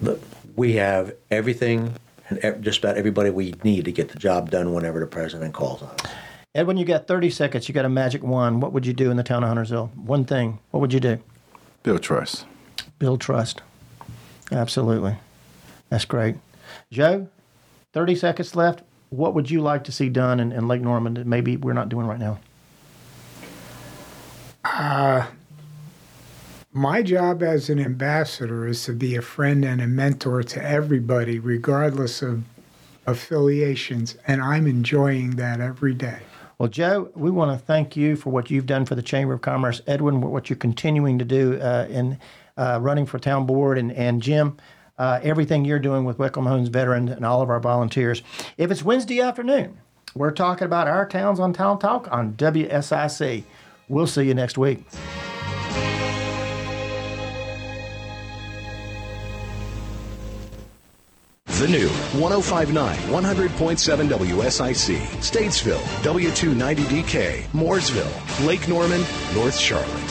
[0.00, 0.20] look,
[0.56, 1.94] we have everything
[2.28, 5.54] and ev- just about everybody we need to get the job done whenever the president
[5.54, 6.10] calls on us.
[6.54, 7.68] Ed, when you got 30 seconds.
[7.68, 8.62] You got a magic wand.
[8.62, 9.90] What would you do in the town of Huntersville?
[9.94, 10.58] One thing.
[10.70, 11.18] What would you do?
[11.82, 12.46] Build trust.
[12.98, 13.60] Build trust.
[14.50, 15.16] Absolutely.
[15.90, 16.36] That's great.
[16.90, 17.28] Joe,
[17.96, 18.82] 30 seconds left.
[19.08, 21.88] What would you like to see done in, in Lake Norman that maybe we're not
[21.88, 22.38] doing right now?
[26.74, 31.38] My job as an ambassador is to be a friend and a mentor to everybody,
[31.38, 32.42] regardless of
[33.06, 36.18] affiliations, and I'm enjoying that every day.
[36.58, 39.40] Well, Joe, we want to thank you for what you've done for the Chamber of
[39.40, 39.80] Commerce.
[39.86, 42.18] Edwin, what you're continuing to do uh, in
[42.58, 44.58] uh, running for town board, and, and Jim,
[44.98, 48.22] uh, everything you're doing with Welcome Homes Veterans and all of our volunteers.
[48.56, 49.78] If it's Wednesday afternoon,
[50.14, 53.44] we're talking about our towns on Town Talk on WSIC.
[53.88, 54.84] We'll see you next week.
[61.58, 61.88] The new
[62.20, 69.00] 1059 100.7 WSIC, Statesville, W290DK, Mooresville, Lake Norman,
[69.34, 70.05] North Charlotte.